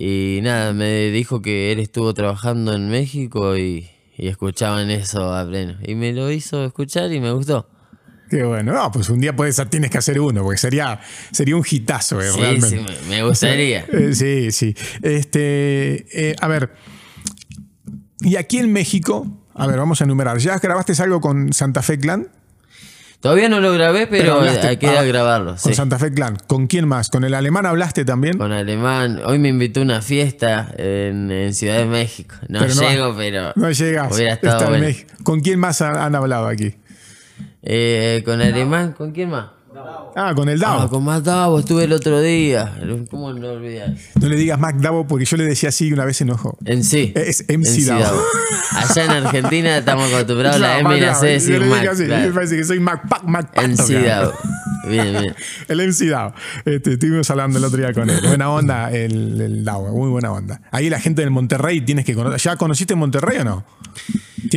[0.00, 5.44] Y nada, me dijo que él estuvo trabajando en México y, y escuchaban eso a
[5.44, 5.74] pleno.
[5.84, 7.68] Y me lo hizo escuchar y me gustó.
[8.30, 8.72] Qué bueno.
[8.74, 11.00] No, pues un día puedes, tienes que hacer uno, porque sería,
[11.32, 12.68] sería un hitazo, eh, Sí, realmente.
[12.78, 13.86] sí, me, me gustaría.
[13.92, 14.76] Eh, sí, sí.
[15.02, 16.70] Este, eh, a ver,
[18.20, 20.38] y aquí en México, a ver, vamos a enumerar.
[20.38, 22.28] ¿Ya grabaste algo con Santa Fe Clan?
[23.20, 25.50] Todavía no lo grabé, pero, hablaste- hay que ah, grabarlo.
[25.50, 25.74] Con sí.
[25.74, 26.36] Santa Fe Clan.
[26.46, 27.08] ¿Con quién más?
[27.10, 28.38] ¿Con el alemán hablaste también?
[28.38, 29.20] Con alemán.
[29.24, 32.36] Hoy me invitó a una fiesta en, en Ciudad de México.
[32.48, 33.52] No Pero no- llego, pero.
[33.56, 34.14] No llegas.
[34.14, 34.84] Hubiera estado bueno.
[34.86, 35.12] México.
[35.24, 36.76] ¿Con quién más han, han hablado aquí?
[37.62, 39.46] Eh, con alemán, ¿con quién más?
[40.16, 40.80] Ah, con el Davo.
[40.82, 42.74] Ah, con Matt Davo estuve el otro día.
[43.10, 43.94] ¿Cómo no olvidar?
[44.20, 46.58] No le digas Mac Davo porque yo le decía así y una vez se enojó.
[46.64, 47.12] En sí.
[47.14, 48.00] Es En MC Davo.
[48.00, 48.22] Davo.
[48.72, 51.86] Allá en Argentina estamos acostumbrados a la Claro, M y la Mac C decir Mac.
[51.88, 52.26] así, claro.
[52.28, 53.76] me parece que soy Mac Pac, Mac Pac.
[53.76, 54.02] Tocado.
[54.02, 54.32] Davo.
[54.88, 55.34] Bien, bien.
[55.68, 56.34] El MC Davo.
[56.64, 58.20] Este, estuvimos hablando el otro día con él.
[58.26, 60.60] Buena onda el, el Davo, muy buena onda.
[60.72, 62.40] Ahí la gente del Monterrey tienes que conocer.
[62.40, 63.64] ¿Ya conociste Monterrey o no?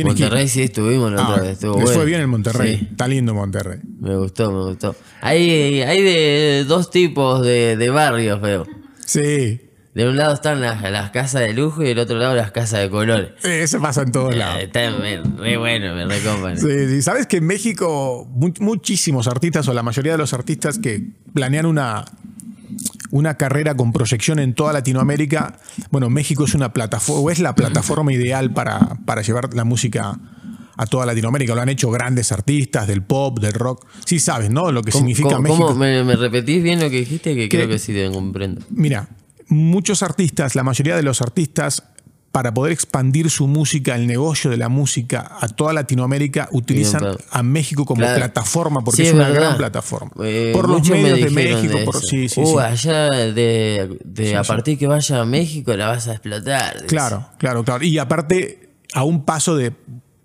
[0.04, 1.52] Monterrey sí estuvimos la Ah, otra vez.
[1.52, 2.04] Estuvo les fue bueno.
[2.06, 2.76] bien el Monterrey.
[2.78, 3.78] Sí, Está lindo Monterrey.
[4.00, 4.96] me gustó, me gustó.
[5.20, 8.66] Hay, hay de dos tipos de, de barrios, veo.
[9.04, 9.60] Sí.
[9.94, 12.80] De un lado están las, las casas de lujo y del otro lado las casas
[12.80, 13.32] de colores.
[13.44, 14.62] Eso pasa en todos Eh, lados.
[14.62, 15.20] Está re,
[15.58, 16.56] bueno, me recompran.
[16.56, 17.02] Sí, sí.
[17.02, 21.02] Sabes que en México mu- muchísimos artistas o la mayoría de los artistas que
[21.34, 22.06] planean una,
[23.12, 25.58] una carrera con proyección en toda Latinoamérica,
[25.90, 30.18] bueno, México es una plataforma, o es la plataforma ideal para, para llevar la música
[30.76, 31.54] a toda Latinoamérica.
[31.54, 33.86] Lo han hecho grandes artistas del pop, del rock.
[34.06, 34.72] Sí sabes, ¿no?
[34.72, 35.66] Lo que ¿Cómo- significa cómo- México.
[35.68, 37.34] cómo- me, me repetís bien lo que dijiste?
[37.36, 37.58] Que ¿Qué?
[37.58, 38.62] creo que sí te comprendo.
[38.70, 39.08] Mira,
[39.48, 41.82] muchos artistas, la mayoría de los artistas,
[42.32, 47.42] para poder expandir su música, el negocio de la música a toda Latinoamérica, utilizan a
[47.42, 48.16] México como Claro.
[48.16, 49.40] plataforma, porque Sí, es una verdad.
[49.42, 50.10] gran plataforma.
[50.24, 52.06] Eh, por los me medios de México, de por, eso.
[52.06, 52.56] sí, sí, uh, sí.
[52.58, 56.74] allá de, de a partir que vaya a México la vas a explotar.
[56.74, 56.86] dice.
[56.86, 57.84] Claro, claro, claro.
[57.84, 59.72] Y aparte, a un paso de,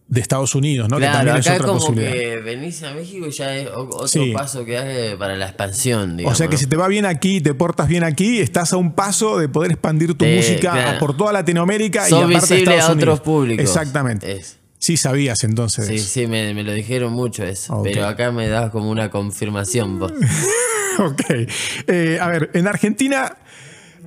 [0.09, 0.97] de Estados Unidos, ¿no?
[0.99, 2.11] que también es acá otra como posibilidad.
[2.13, 4.31] que venís a México y ya es o- otro Sí.
[4.33, 6.37] paso que hay para la expansión, O digamos.
[6.37, 9.37] sea que si te va bien aquí, te portas bien aquí, estás a un paso
[9.37, 10.99] de poder expandir tu Eh, música claro.
[10.99, 13.19] por toda Latinoamérica y Sos aparte visible Estados a otros Unidos.
[13.19, 13.63] públicos.
[13.65, 14.31] Exactamente.
[14.31, 14.57] Es.
[14.79, 15.87] Sí sabías entonces.
[15.87, 16.07] Sí, eso.
[16.07, 17.81] sí, me, me lo dijeron mucho eso.
[17.83, 20.13] Pero acá me das como una confirmación vos.
[20.99, 21.21] Ok.
[21.87, 23.37] Eh, a ver, en Argentina,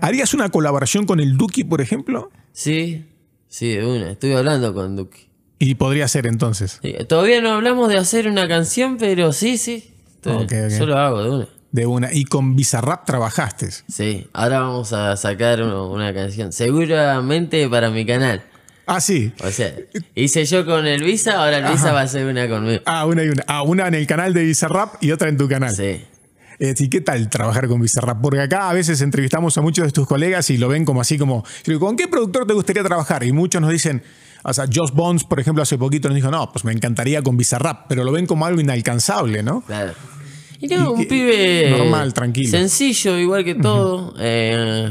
[0.01, 2.30] ¿harías una colaboración con el Duki, por ejemplo?
[2.53, 3.05] Sí,
[3.48, 4.11] sí, de una.
[4.11, 5.29] Estuve hablando con Duki.
[5.62, 6.80] Y podría ser entonces.
[6.82, 9.92] Sí, Todavía no hablamos de hacer una canción, pero sí, sí.
[10.16, 10.78] Estoy- Ok, ok.
[10.78, 11.48] Yo lo hago de una.
[11.70, 12.12] De una.
[12.12, 13.68] Y con Bizarrap trabajaste.
[13.88, 16.52] Sí, ahora vamos a sacar una canción.
[16.52, 18.42] Seguramente para mi canal.
[18.86, 19.32] Ah, sí.
[19.44, 19.72] O sea,
[20.16, 22.82] hice yo con el Visa, ahora el Visa va a hacer una conmigo.
[22.86, 23.44] Ah, una y una.
[23.46, 25.76] Ah, una en el canal de Bizarrap y otra en tu canal.
[25.76, 26.02] Sí.
[26.62, 28.20] Eh, ¿Y qué tal trabajar con Bizarrap?
[28.20, 31.16] Porque acá a veces entrevistamos a muchos de tus colegas y lo ven como así
[31.16, 31.42] como,
[31.78, 33.24] ¿con qué productor te gustaría trabajar?
[33.24, 34.02] Y muchos nos dicen,
[34.44, 37.38] o sea, Josh Bones, por ejemplo, hace poquito nos dijo, no, pues me encantaría con
[37.38, 39.62] Bizarrap, pero lo ven como algo inalcanzable, ¿no?
[39.62, 39.92] Claro.
[40.61, 41.70] Y no, un pibe.
[41.70, 42.50] normal, tranquilo.
[42.50, 44.12] Sencillo, igual que todo.
[44.20, 44.86] Eh,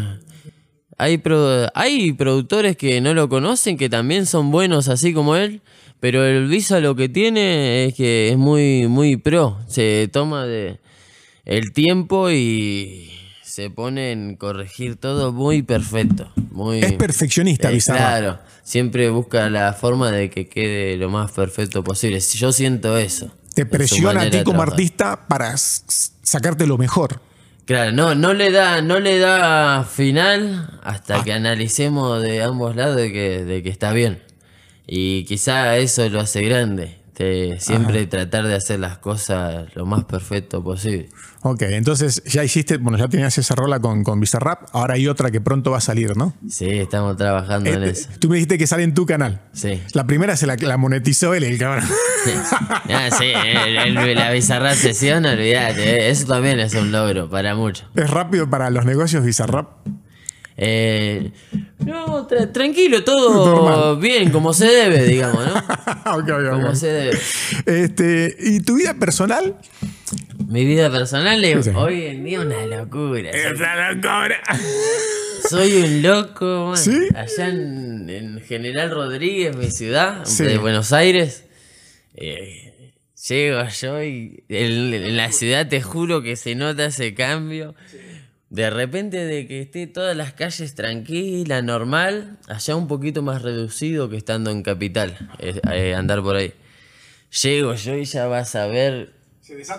[0.97, 5.61] hay, pro- hay productores que no lo conocen, que también son buenos así como él.
[5.99, 9.59] Pero el Visa lo que tiene es que es muy, muy pro.
[9.67, 10.79] Se toma de
[11.49, 13.11] el tiempo y
[13.43, 16.31] se pone en corregir todo muy perfecto.
[16.51, 17.79] Muy, Es perfeccionista, Eh.
[17.83, 22.19] Claro, siempre busca la forma de que quede lo más perfecto posible.
[22.19, 23.31] Yo siento eso.
[23.55, 27.19] Te presiona a ti como artista para sacarte lo mejor.
[27.65, 30.91] Claro, no, no le da, no le da final Ah.
[30.91, 34.21] hasta que analicemos de ambos lados de que, de que está bien.
[34.85, 36.98] Y quizá eso lo hace grande.
[37.23, 41.09] De siempre tratar de hacer las cosas lo más perfecto posible.
[41.41, 45.31] Ok, entonces ya hiciste, bueno, ya tenías esa rola con, con Bizarrap, ahora hay otra
[45.31, 46.33] que pronto va a salir, ¿no?
[46.49, 48.09] Sí, estamos trabajando en Eh, eso.
[48.19, 49.41] Tú me dijiste que sale en tu canal.
[49.53, 49.81] Sí.
[49.93, 51.85] La primera se la, la monetizó él, el cabrón.
[52.89, 57.55] Ah, sí, el- el- la bizarra sesión, olvídate, eh, eso también es un logro para
[57.55, 57.87] muchos.
[57.95, 59.69] Es rápido para los negocios Bizarrap.
[60.61, 61.31] Eh,
[61.85, 65.53] no, tra- tranquilo, todo bien, como se debe, digamos, ¿no?
[66.17, 67.19] Ok, ok, Como se debe.
[67.65, 69.55] Este, ¿Y tu vida personal?
[70.47, 71.71] Mi vida personal es Sí.
[71.75, 73.31] hoy en día una locura.
[73.31, 74.41] Soy, Esa locura.
[75.49, 76.77] soy un loco, man.
[76.77, 77.07] ¿Sí?
[77.15, 81.45] Allá en, en General Rodríguez, mi ciudad, de Buenos Aires.
[82.15, 82.65] eh,
[83.27, 87.75] llego yo y en, en la ciudad te juro que se nota ese cambio.
[88.49, 94.09] De repente de que esté todas las calles tranquilas, normal, allá un poquito más reducido
[94.09, 96.53] que estando en capital, eh, eh, andar por ahí.
[97.43, 99.19] Llego yo y ya vas a ver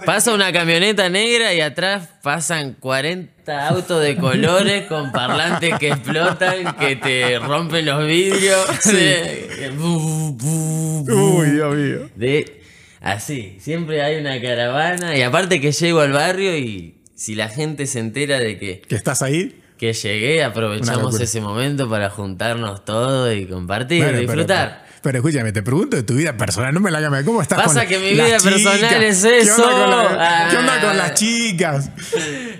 [0.05, 6.77] Pasa una camioneta negra y atrás pasan 40 autos de colores con parlantes que explotan,
[6.77, 8.67] que te rompen los vidrios.
[8.85, 11.39] De- bu, bu, bu.
[11.39, 12.11] Uy, Dios mío.
[12.17, 12.63] De-
[13.01, 15.17] así, siempre hay una caravana.
[15.17, 18.95] Y aparte que llego al barrio y si la gente se entera de que, ¿Que
[18.95, 19.61] estás ahí?
[19.77, 24.85] que llegué, aprovechamos ese momento para juntarnos todos y compartir, Bueno, pero- disfrutar.
[24.87, 27.25] Pero, pero escúchame, te pregunto de tu vida personal, no me la llames.
[27.25, 29.55] ¿Cómo estás Pasa con que mi vida personal es ¿Qué eso?
[29.63, 29.71] onda
[30.09, 30.95] con, la- ¿Qué onda con Ah.
[30.95, 31.91] las chicas?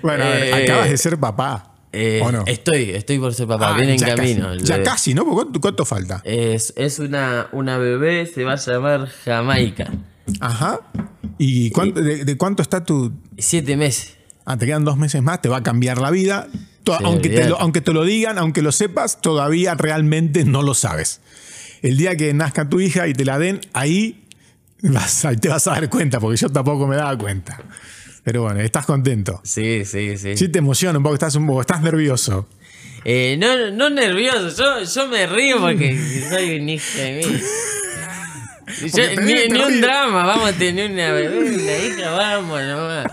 [0.03, 1.73] Bueno, a ver, Eh, acabas de ser papá.
[1.91, 2.43] Eh, ¿O no?
[2.45, 4.49] Estoy, estoy por ser papá, Ah, viene en ya camino.
[4.53, 5.25] Casi, ya casi, ¿no?
[5.25, 6.21] ¿Cuánto, cuánto falta?
[6.23, 9.89] Es, es una, una bebé, se va a llamar Jamaica.
[10.39, 10.79] Ajá.
[11.39, 13.11] ¿Y cuánto, de, de cuánto está tu...?
[13.39, 14.17] Siete meses.
[14.51, 16.47] Ah, te quedan dos meses más, te va a cambiar la vida.
[16.53, 20.73] Sí, aunque, te lo, aunque te lo digan, aunque lo sepas, todavía realmente no lo
[20.73, 21.21] sabes.
[21.81, 24.23] El día que nazca tu hija y te la den, ahí
[24.81, 27.59] vas te vas a dar cuenta, porque yo tampoco me daba cuenta.
[28.23, 29.41] Pero bueno, estás contento.
[29.43, 30.35] Sí, sí, sí.
[30.37, 32.47] Sí te emociona un poco, estás un poco, estás nervioso.
[33.05, 35.97] Eh, no, no nervioso, yo, yo me río porque
[36.29, 37.41] soy un hijo de mí.
[38.93, 43.05] Yo- ni, ni un drama, vamos a tener una bebé, una hija, vamos nomás.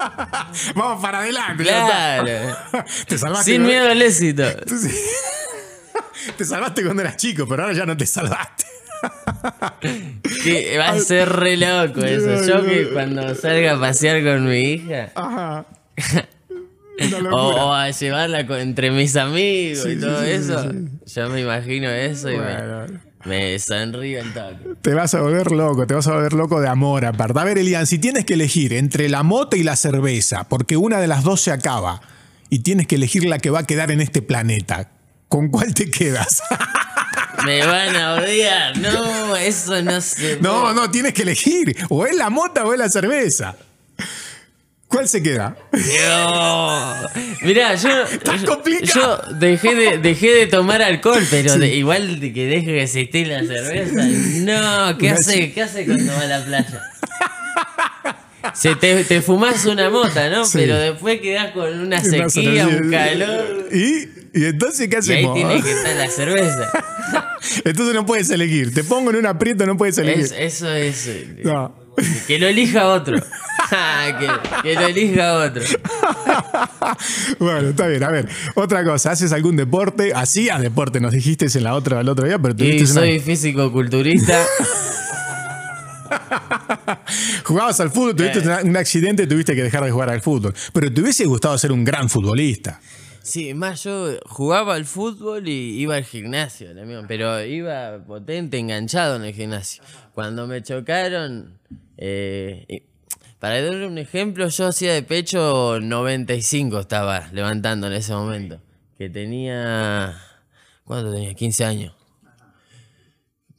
[0.74, 1.62] Vamos para adelante.
[1.64, 2.26] Claro.
[2.28, 2.84] está.
[3.06, 3.52] Te salvaste.
[3.52, 4.44] Sin miedo al éxito.
[6.36, 8.64] Te salvaste cuando eras chico, pero ahora ya no te salvaste.
[10.44, 12.44] Que va a ser re loco eso.
[12.46, 15.10] Yo que cuando salga a pasear con mi hija.
[15.14, 15.66] Ajá.
[17.32, 20.70] O, a llevarla con- entre mis amigos Sí, y todo sí, sí, eso.
[21.06, 23.00] Yo me imagino eso y me-.
[23.24, 24.32] Me, sonrío el.
[24.80, 27.38] Te vas a volver loco, te vas a volver loco de amor aparte.
[27.38, 31.00] A ver, Elian, si tienes que elegir entre la moto y la cerveza, porque una
[31.00, 32.00] de las dos se acaba,
[32.48, 34.90] y tienes que elegir la que va a quedar en este planeta,
[35.28, 36.42] ¿con cuál te quedas?
[37.44, 38.78] Me van a odiar.
[38.78, 40.38] No, eso no se.
[40.40, 41.76] no, no, tienes que elegir.
[41.88, 43.56] O es la moto o es la cerveza.
[45.00, 45.56] ¿Cuál se queda?
[45.72, 46.94] No.
[47.40, 47.88] Mirá, yo.
[47.88, 48.62] yo-.
[48.94, 53.26] Yo dejé de, dejé de tomar alcohol, pero de- igual de que deje que existir
[53.28, 54.04] la cerveza.
[54.42, 56.82] No, ¿qué hace, ¿qué hace cuando va a la playa?
[58.52, 60.44] Se te, te fumás una mota, ¿no?
[60.44, 60.58] Sí.
[60.58, 63.68] Pero después quedás con una sequía, un calor.
[63.72, 64.06] ¿Y?
[64.38, 65.34] ¿Y entonces qué Y ahí hacemos?
[65.34, 66.70] tiene que estar la cerveza.
[67.64, 68.74] Entonces no puedes elegir.
[68.74, 70.24] Te pongo en un aprieto, no puedes elegir.
[70.24, 71.06] Es- eso es.
[71.06, 71.74] eh, No.
[72.26, 73.16] Que lo elija otro.
[74.18, 74.28] que,
[74.62, 75.62] que lo elija otro.
[77.38, 78.02] bueno, está bien.
[78.04, 79.12] A ver, otra cosa.
[79.12, 80.12] ¿Haces algún deporte?
[80.14, 83.20] Hacías deporte, nos dijiste en la otra, el otro día, pero Y tuviste una- soy
[83.20, 84.44] físico-culturista.
[87.44, 90.54] Jugabas al fútbol, tuviste una- un accidente, tuviste que dejar de jugar al fútbol.
[90.72, 92.80] Pero te hubiese gustado ser un gran futbolista.
[93.22, 96.70] Sí, más yo jugaba al fútbol y iba al gimnasio
[97.06, 99.82] pero iba potente, enganchado en el gimnasio.
[100.14, 101.58] Cuando me chocaron,
[101.96, 102.82] eh, y-
[103.40, 108.60] para darle un ejemplo, yo hacía de pecho 95 estaba levantando en ese momento,
[108.98, 110.14] que tenía,
[110.84, 111.34] ¿cuánto tenía?
[111.34, 111.94] 15 años.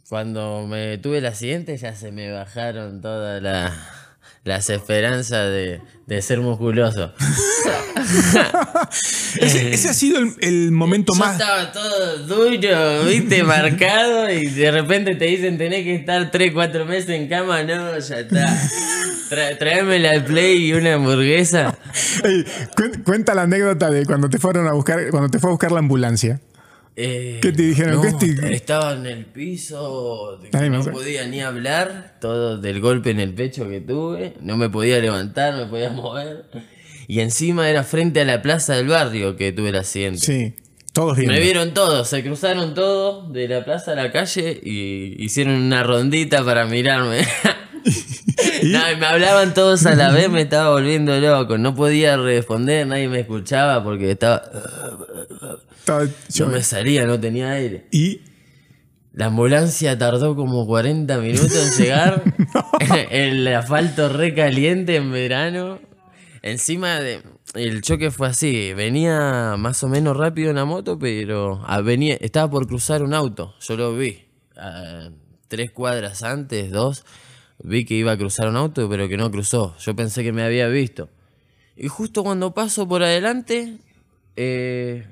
[0.07, 3.73] Cuando me tuve el accidente ya se me bajaron todas la-
[4.43, 7.13] las esperanzas de, de ser musculoso.
[9.39, 11.33] ese, ese ha sido el, el momento Yo más.
[11.39, 16.85] estaba todo duro, viste, marcado, y de repente te dicen tenés que estar 3, 4
[16.85, 18.57] meses en cama, no, ya está.
[19.29, 21.77] Tra- tráeme la play y una hamburguesa.
[22.23, 25.51] Ey, cuen- cuenta la anécdota de cuando te fueron a buscar, cuando te fue a
[25.51, 26.41] buscar la ambulancia.
[26.95, 27.95] Eh, ¿Qué te dijeron?
[27.95, 30.91] no, ¿Qué te- Estaba en el piso, Ay, no sé.
[30.91, 35.53] podía ni hablar, todo del golpe en el pecho que tuve, no me podía levantar,
[35.53, 36.45] no me podía mover.
[37.07, 40.19] Y encima era frente a la plaza del barrio que tuve el accidente.
[40.19, 40.53] Sí,
[40.93, 41.33] todos viendo.
[41.33, 45.83] Me vieron todos, se cruzaron todos de la plaza a la calle y hicieron una
[45.83, 47.19] rondita para mirarme.
[48.63, 51.57] No, y me hablaban todos a la vez, me estaba volviendo loco.
[51.57, 54.43] No podía responder, nadie me escuchaba porque estaba.
[56.29, 57.85] Yo- No me salía, no tenía aire.
[57.91, 58.21] Y
[59.13, 62.23] La ambulancia tardó como 40 minutos en llegar.
[63.11, 65.79] El asfalto re caliente en verano.
[66.41, 67.21] Encima de.
[67.53, 68.73] El choque fue así.
[68.73, 73.13] Venía más o menos rápido en la moto, pero ah, venía, estaba por cruzar un
[73.13, 73.53] auto.
[73.59, 74.23] Yo lo vi.
[74.55, 75.09] ah,
[75.49, 77.03] tres cuadras antes, dos.
[77.63, 79.75] Vi que iba a cruzar un auto, pero que no cruzó.
[79.79, 81.09] Yo pensé que me había visto.
[81.75, 83.77] Y justo cuando paso por adelante,
[84.37, 85.05] eh,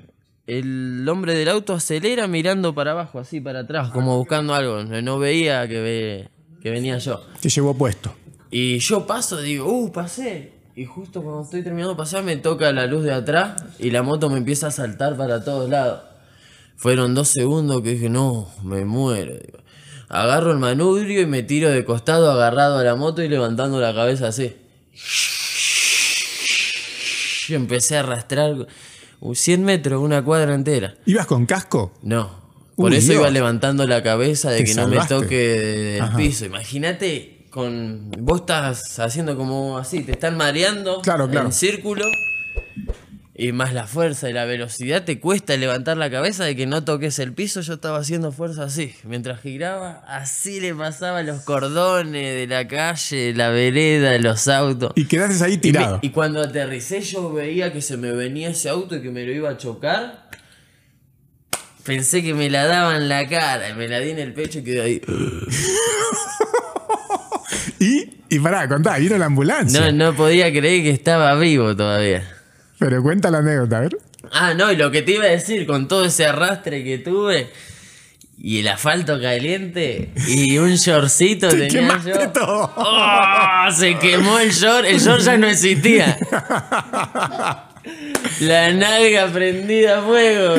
[0.58, 4.82] el hombre del auto acelera mirando para abajo, así para atrás, como buscando algo.
[4.84, 6.28] No veía que, ve-
[6.62, 7.22] que venía yo.
[7.40, 8.14] te llevó puesto.
[8.50, 10.52] Y yo paso, digo, uh, pasé.
[10.74, 14.02] Y justo cuando estoy terminando de pasar me toca la luz de atrás y la
[14.02, 16.02] moto me empieza a saltar para todos lados.
[16.76, 19.34] Fueron dos segundos que dije, no, me muero.
[19.34, 19.58] digo.
[20.08, 23.94] Agarro el manubrio y me tiro de costado agarrado a la moto y levantando la
[23.94, 24.56] cabeza así.
[27.48, 28.66] Yo empecé a arrastrar
[29.34, 30.94] 100 metros, una cuadra entera.
[31.06, 31.92] ¿Ibas con casco?
[32.02, 32.40] No.
[32.76, 33.20] Por Uy, eso Dios.
[33.20, 36.46] iba levantando la cabeza de Te que no me toque del piso.
[36.46, 41.46] Imagínate, con vos estás haciendo como así, te están mareando Claro, claro.
[41.48, 42.04] en círculo.
[43.42, 46.84] Y más la fuerza y la velocidad te cuesta levantar la cabeza de que no
[46.84, 47.62] toques el piso.
[47.62, 48.94] Yo estaba haciendo fuerza así.
[49.04, 54.92] Mientras giraba, así le pasaba los cordones de la calle, la vereda, los autos.
[54.94, 55.98] Y quedaste ahí Y, me- tirado.
[56.02, 59.32] y cuando aterricé yo veía que se me venía ese auto y que me lo
[59.32, 60.28] iba a chocar.
[61.82, 64.58] Pensé que me la daba en la cara, y me la di en el pecho
[64.58, 65.00] y quedé ahí.
[67.78, 69.80] Y, y pará, contá, vino la ambulancia.
[69.80, 72.22] No, no podía creer que estaba vivo todavía.
[72.80, 73.96] Pero cuenta la anécdota, a ver.
[74.32, 77.48] Ah, no, y lo que te iba a decir, con todo ese arrastre que tuve,
[78.38, 82.30] y el asfalto caliente, y un shortcito Te tenía yo.
[82.30, 82.72] todo.
[82.76, 83.70] ¡Oh!
[83.70, 86.16] Se quemó el short, el short ya no existía.
[88.40, 90.54] La nalga prendida a fuego.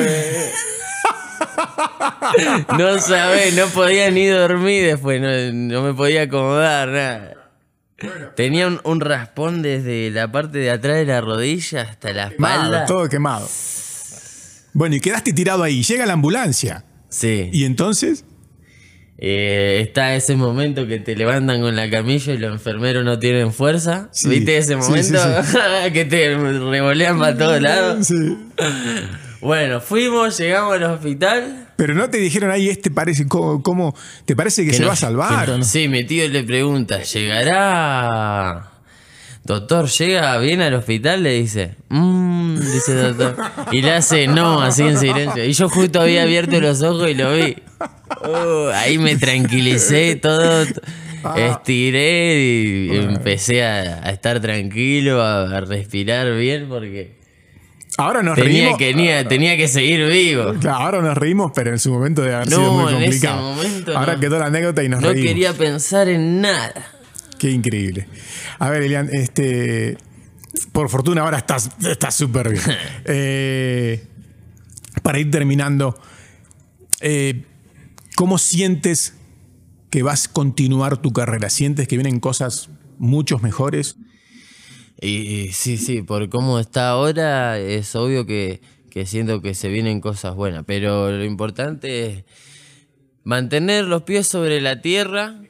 [2.78, 7.34] No sabés, no podía ni dormir después, no, no me podía acomodar, nada.
[8.36, 12.62] Tenía un, un raspón desde la parte de atrás de la rodilla hasta la Quemado,
[12.64, 12.86] espalda.
[12.86, 13.48] todo quemado.
[14.74, 15.82] Bueno, y quedaste tirado ahí.
[15.82, 16.84] Llega la ambulancia.
[17.08, 17.50] Sí.
[17.52, 18.24] Y entonces,
[19.24, 23.52] Eh, está ese momento que te levantan con la camilla y los enfermeros no tienen
[23.52, 24.08] fuerza.
[24.10, 25.18] Sí, ¿Viste ese sí, momento?
[25.44, 28.06] sí, que te revolean para todos lados.
[28.08, 28.14] sí.
[29.42, 31.68] Bueno, fuimos, llegamos al hospital.
[31.76, 34.92] Pero no te dijeron ahí, este parece, ¿cómo, cómo- te parece que, se no- va
[34.92, 35.64] a salvar que no- o no?
[35.64, 38.68] Sí, mi tío le pregunta, ¿llegará?
[39.44, 41.24] Doctor, ¿llega bien al hospital?
[41.24, 41.74] Le dice.
[41.88, 43.44] "Mm", dice el doctor.
[43.72, 45.44] Y le hace no, así en silencio.
[45.44, 47.56] Y yo justo había abierto los ojos y lo vi.
[48.24, 50.64] Uh, ahí me tranquilicé todo.
[51.36, 57.16] Estiré y empecé a, a estar tranquilo, a, a respirar bien porque
[57.98, 58.78] Ahora nos tenía reímos.
[58.78, 60.54] que, tenía, tenía que seguir vivo.
[60.60, 63.04] Claro, ahora nos reímos, pero en su momento debe haber No, sido muy en ese
[63.26, 63.42] complicado.
[63.54, 64.20] momento ahora no.
[64.20, 65.26] quedó la anécdota y nos No reímos.
[65.28, 66.72] quería pensar en nada.
[67.38, 68.06] Qué increíble.
[68.58, 69.98] A ver, Elian, este.
[70.72, 72.62] Por fortuna ahora estás estás súper bien.
[73.04, 74.04] Eh,
[75.02, 75.98] para ir terminando,
[77.00, 77.44] eh,
[78.16, 79.14] ¿cómo sientes
[79.90, 81.50] que vas a continuar tu carrera?
[81.50, 82.68] ¿Sientes que vienen cosas
[82.98, 83.96] muchos mejores?
[85.04, 90.00] Y, sí, sí, por cómo está ahora es obvio que, que siento que se vienen
[90.00, 92.24] cosas buenas, pero lo importante es
[93.24, 95.40] mantener los pies sobre la tierra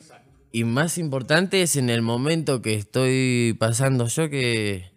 [0.53, 4.90] y más importante es en el momento que estoy pasando yo que,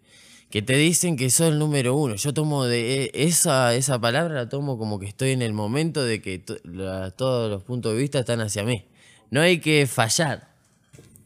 [0.48, 2.14] que te dicen que soy el número uno.
[2.14, 6.02] Yo tomo de e- esa, esa palabra la tomo como que estoy en el momento
[6.02, 8.86] de que todos los puntos de vista están hacia mí.
[9.30, 10.55] No hay que fallar.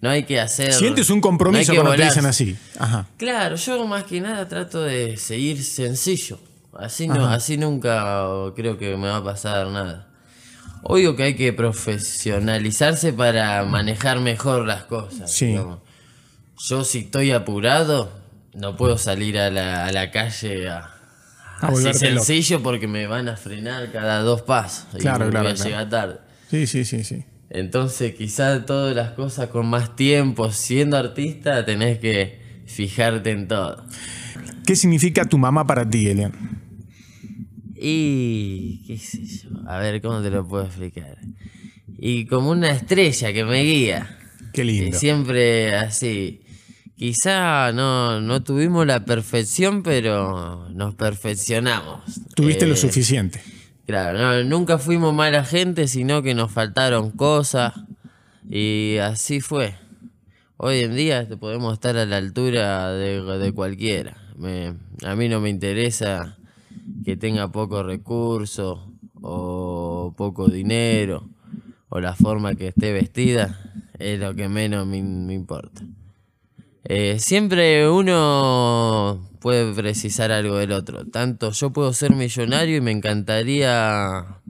[0.01, 0.72] No hay que hacer.
[0.72, 2.57] ¿Sientes un compromiso cuando te dicen así?
[2.78, 3.07] Ajá.
[3.18, 6.38] Claro, yo más que nada trato de seguir sencillo.
[6.72, 8.24] Así no, así nunca
[8.57, 10.07] creo que me va a pasar nada.
[10.82, 15.30] Obvio que hay que profesionalizarse para manejar mejor las cosas.
[15.30, 15.55] Sí.
[16.68, 18.11] yo si estoy apurado,
[18.55, 20.90] no puedo salir a la, a la calle a,
[21.61, 21.98] A así loco.
[21.98, 24.86] sencillo porque me van a frenar cada dos pasos.
[24.94, 25.68] y Claro, voy claro, a claro.
[25.68, 26.16] llegar tarde.
[26.51, 27.24] Sí, sí, sí, sí.
[27.51, 33.84] Entonces, quizás todas las cosas con más tiempo, siendo artista, tenés que fijarte en todo.
[34.64, 36.32] ¿Qué significa tu mamá para ti, Elian?
[37.76, 41.18] Y qué sé yo, a ver cómo te lo puedo explicar.
[41.98, 44.16] Y como una estrella que me guía.
[44.53, 44.98] Qué Y lindo.
[44.98, 46.42] siempre así.
[46.96, 52.03] Quizá no, no tuvimos la perfección, pero nos perfeccionamos.
[52.34, 53.40] Tuviste lo Eh, suficiente.
[53.91, 57.74] Claro, no, nunca fuimos mala gente, sino que nos faltaron cosas.
[58.49, 59.74] Y así fue.
[60.59, 64.16] Hoy en día podemos estar a la altura de, cualquiera.
[64.36, 66.36] Me- a mí no me interesa
[67.05, 71.28] que tenga poco recurso o poco dinero
[71.88, 73.59] o la forma que esté vestida.
[73.99, 75.82] Es lo que menos me, me importa.
[76.84, 81.06] Eh, siempre uno puede precisar algo del otro.
[81.06, 84.40] Tanto yo puedo ser millonario y me encantaría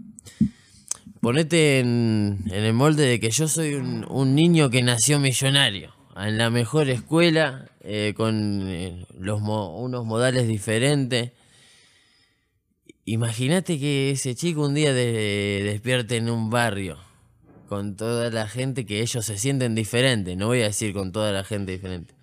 [1.20, 5.92] ponerte en, el molde de que yo soy un, niño que nació millonario.
[6.16, 11.32] En la mejor escuela, eh, con eh, unos modales diferentes.
[13.04, 16.98] Imagínate que ese chico un día de- despierte en un barrio
[17.68, 20.36] con toda la gente que ellos se sienten diferentes.
[20.36, 22.19] No voy a decir con toda la gente diferente.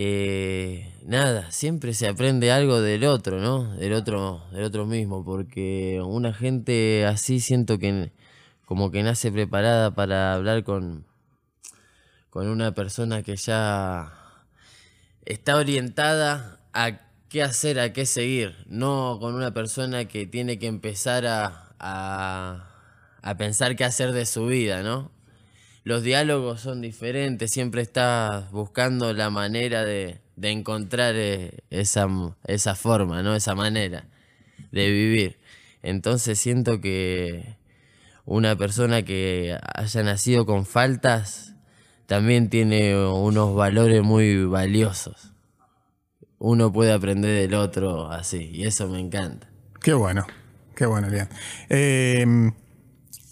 [0.00, 3.74] Eh, nada, siempre se aprende algo del otro, ¿no?
[3.74, 8.12] Del otro, del otro mismo, porque una gente así siento que
[8.64, 11.04] como que nace preparada para hablar con,
[12.30, 14.12] con una persona que ya
[15.24, 20.68] está orientada a qué hacer, a qué seguir, no con una persona que tiene que
[20.68, 22.70] empezar a, a,
[23.20, 25.10] a pensar qué hacer de su vida, ¿no?
[25.88, 32.06] Los diálogos son diferentes, siempre estás buscando la manera de, encontrar eh, esa,
[32.44, 33.34] esa forma, ¿no?
[33.34, 34.04] Esa manera
[34.70, 35.38] de vivir.
[35.82, 37.56] Entonces siento que
[38.26, 41.54] una persona que haya nacido con faltas
[42.04, 45.32] también tiene unos valores muy valiosos.
[46.36, 49.48] Uno puede aprender del otro así, y eso me encanta.
[49.80, 50.26] Qué bueno,
[50.76, 51.30] qué bueno, Elian.
[51.70, 52.26] Eh,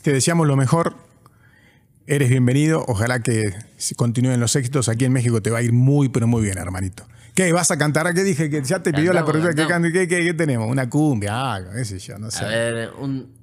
[0.00, 1.05] te deseamos lo mejor.
[2.08, 2.84] Eres bienvenido.
[2.86, 3.52] Ojalá que
[3.96, 4.88] continúen los éxitos.
[4.88, 7.04] Aquí en México te va a ir muy, pero muy bien, hermanito.
[7.34, 7.52] ¿Qué?
[7.52, 8.06] ¿Vas a cantar?
[8.06, 8.48] ¿A qué dije?
[8.48, 9.92] Que ya te pidió la productora que cante.
[9.92, 10.70] ¿Qué, qué, qué tenemos?
[10.70, 12.44] Una cumbia, algo, qué sé yo, no sé.
[12.44, 13.35] A ver, un...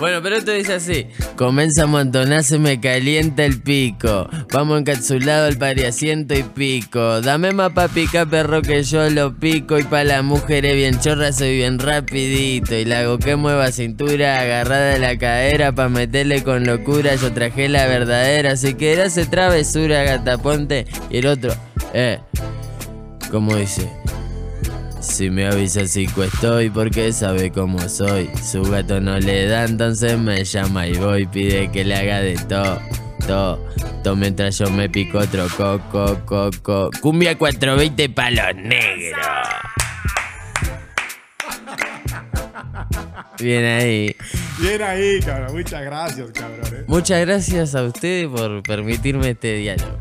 [0.00, 1.06] Bueno, pero esto dice así.
[1.36, 4.30] Comienza a montonar, se me calienta el pico.
[4.50, 7.20] Vamos encapsulado al pariasiento y pico.
[7.20, 9.78] Dame más pa' picar, perro, que yo lo pico.
[9.78, 12.74] Y pa' las mujeres bien chorras soy bien rapidito.
[12.74, 15.72] Y la hago que mueva cintura, agarrada de la cadera.
[15.72, 18.56] Pa' meterle con locura, yo traje la verdadera.
[18.56, 20.86] Si querés hacer travesura, gata, ponte.
[21.10, 21.52] Y el otro,
[21.92, 22.20] eh,
[23.30, 23.86] como dice.
[25.00, 28.30] Si me avisa si estoy porque sabe cómo soy.
[28.42, 31.26] Su gato no le da, entonces me llama y voy.
[31.26, 32.80] Pide que le haga de todo,
[33.26, 33.66] todo,
[34.04, 36.90] todo mientras yo me pico otro coco, coco.
[37.00, 39.26] Cumbia 420 palos negros.
[43.40, 44.14] Bien ahí.
[44.58, 45.52] Bien ahí, cabrón.
[45.54, 46.66] Muchas gracias, cabrón.
[46.74, 46.84] eh.
[46.86, 49.98] Muchas gracias a ustedes por permitirme este diálogo.